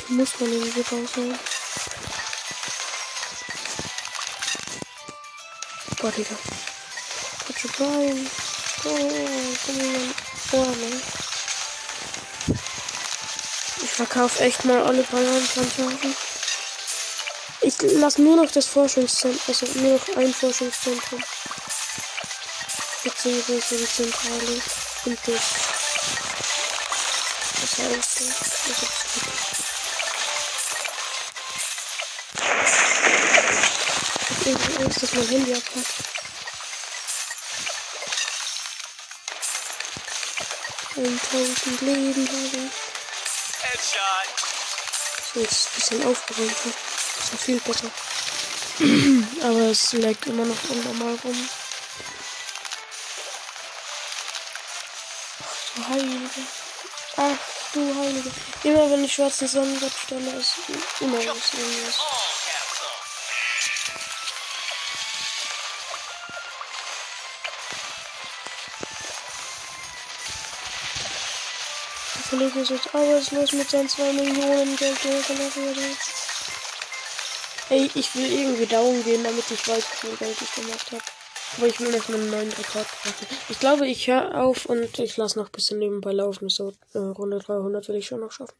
Muss 0.08 0.40
man 0.40 0.54
irgendwie 0.54 0.80
rausholen. 0.80 1.40
Boah, 6.00 6.12
Digga. 6.12 6.36
Apache 7.42 7.68
Prime. 7.68 8.26
Oh, 8.86 9.58
komm 9.66 9.78
mal. 9.78 10.14
Oh, 10.54 10.66
ne. 10.66 11.02
Ich 13.84 13.92
verkaufe 13.92 14.40
echt 14.42 14.64
mal 14.64 14.82
alle 14.84 15.04
Bananenplantagen. 15.04 16.16
Ich 17.60 17.82
lasse 17.82 18.22
nur 18.22 18.38
noch 18.38 18.50
das 18.50 18.68
Forschungszentrum, 18.68 19.42
also 19.50 19.66
nur 19.82 20.00
noch 20.00 20.16
ein 20.16 20.34
Forschungszentrum. 20.34 21.22
Beziehungsweise 23.04 23.78
die 23.78 23.86
Zentrale 23.86 24.62
und 25.06 25.20
das. 25.28 25.71
Ist 27.72 27.80
Ich 27.80 27.88
habe 34.30 34.50
irgendwie 34.50 34.84
Angst, 34.84 35.04
dass 35.04 35.14
mein 35.14 35.28
Handy 35.30 35.54
abpackt. 35.54 35.88
Eintausend 40.98 41.82
Leben 41.82 42.28
habe 42.28 42.58
ich. 42.58 42.72
So, 45.34 45.40
jetzt 45.40 45.68
ein 45.68 45.76
bisschen 45.76 46.08
aufgeräumt. 46.08 46.66
Ne? 46.66 46.74
Das 47.16 47.32
war 47.32 47.40
viel 47.40 47.60
besser. 47.62 47.92
Aber 49.48 49.72
es 49.72 49.94
leckt 49.94 50.26
immer 50.26 50.44
noch 50.44 50.70
unnormal 50.70 51.16
rum. 51.24 51.50
Ach 55.42 55.56
du 55.76 55.88
Heilige. 55.88 56.61
Du 57.74 57.96
Heilige. 57.96 58.30
Immer 58.64 58.92
wenn 58.92 59.06
ich 59.06 59.14
schwarzen 59.14 59.48
Sonnengott 59.48 59.94
stelle, 59.94 60.32
ist 60.32 60.56
immer 61.00 61.18
was 61.20 61.54
anderes. 61.54 61.98
Der 72.16 72.24
Kollege 72.30 72.60
ist 72.60 72.72
jetzt 72.72 72.94
arbeitslos 72.94 73.52
mit 73.54 73.70
seinen 73.70 73.88
2 73.88 74.04
Millionen 74.14 74.76
Geld 74.76 75.02
generiert. 75.02 75.98
Ey, 77.70 77.90
ich 77.96 78.16
will 78.16 78.32
irgendwie 78.32 78.66
down 78.66 79.02
gehen, 79.06 79.24
damit 79.24 79.50
ich 79.50 79.66
weiß, 79.66 79.84
wie 79.92 80.08
viel 80.08 80.18
Geld 80.18 80.38
ich 80.42 80.54
gemacht 80.56 80.92
habe. 80.92 81.21
Aber 81.58 81.68
ich 81.68 81.80
will 81.80 81.92
noch 81.92 82.08
einen 82.10 82.30
neuen 82.30 82.50
Rekord 82.50 82.88
machen. 83.06 83.28
Ich 83.50 83.60
glaube, 83.60 83.88
ich 83.88 84.08
höre 84.08 84.42
auf 84.42 84.66
und 84.66 84.98
ich 85.00 85.18
lasse 85.18 85.38
noch 85.38 85.48
ein 85.48 85.52
bisschen 85.52 85.80
nebenbei 85.80 86.12
laufen. 86.12 86.50
So 86.50 86.74
äh, 86.94 87.00
Runde 87.00 87.40
300 87.40 87.88
will 87.88 87.96
ich 87.96 88.08
schon 88.08 88.22
noch 88.22 88.32
schaffen. 88.32 88.56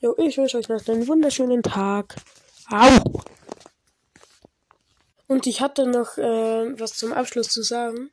Jo, 0.00 0.14
ich 0.18 0.36
wünsche 0.36 0.58
euch 0.58 0.68
noch 0.68 0.86
einen 0.86 1.08
wunderschönen 1.08 1.62
Tag. 1.62 2.16
Au! 2.70 2.98
Und 5.26 5.46
ich 5.46 5.60
hatte 5.60 5.86
noch 5.86 6.18
äh, 6.18 6.80
was 6.80 6.94
zum 6.94 7.12
Abschluss 7.12 7.48
zu 7.50 7.62
sagen. 7.62 8.10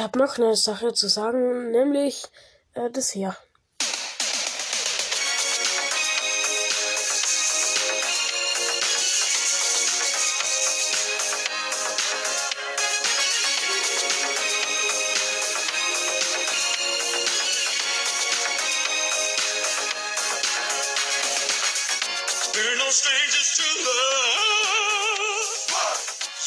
Ich 0.00 0.04
habe 0.04 0.18
noch 0.18 0.38
eine 0.38 0.56
Sache 0.56 0.94
zu 0.94 1.08
sagen, 1.08 1.72
nämlich 1.72 2.24
äh, 2.72 2.88
das 2.90 3.10
hier. 3.10 3.36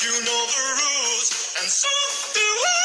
You 0.02 0.12
know 0.26 0.42
the 0.48 0.64
rules, 0.82 1.56
and 1.62 1.70
so 1.70 1.88
do 2.34 2.42
I. 2.42 2.83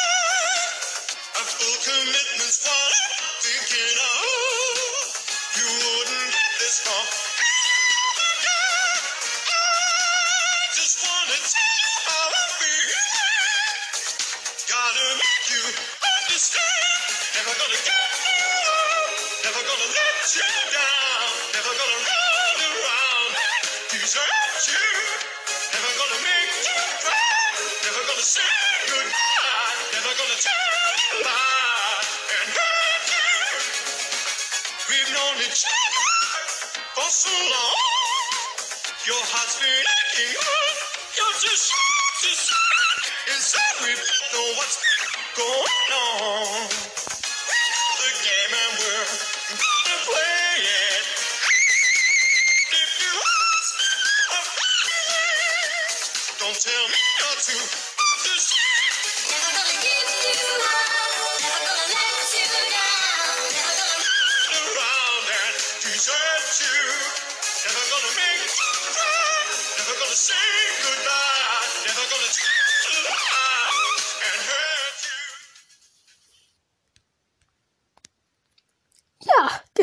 Commitments, 1.58 2.60
what 2.64 2.72
I'm 2.72 3.34
thinking. 3.42 3.87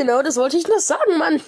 genau 0.06 0.22
das 0.22 0.38
wollte 0.38 0.58
ich 0.58 0.68
noch 0.68 0.80
sagen, 0.80 1.18
Mann. 1.18 1.42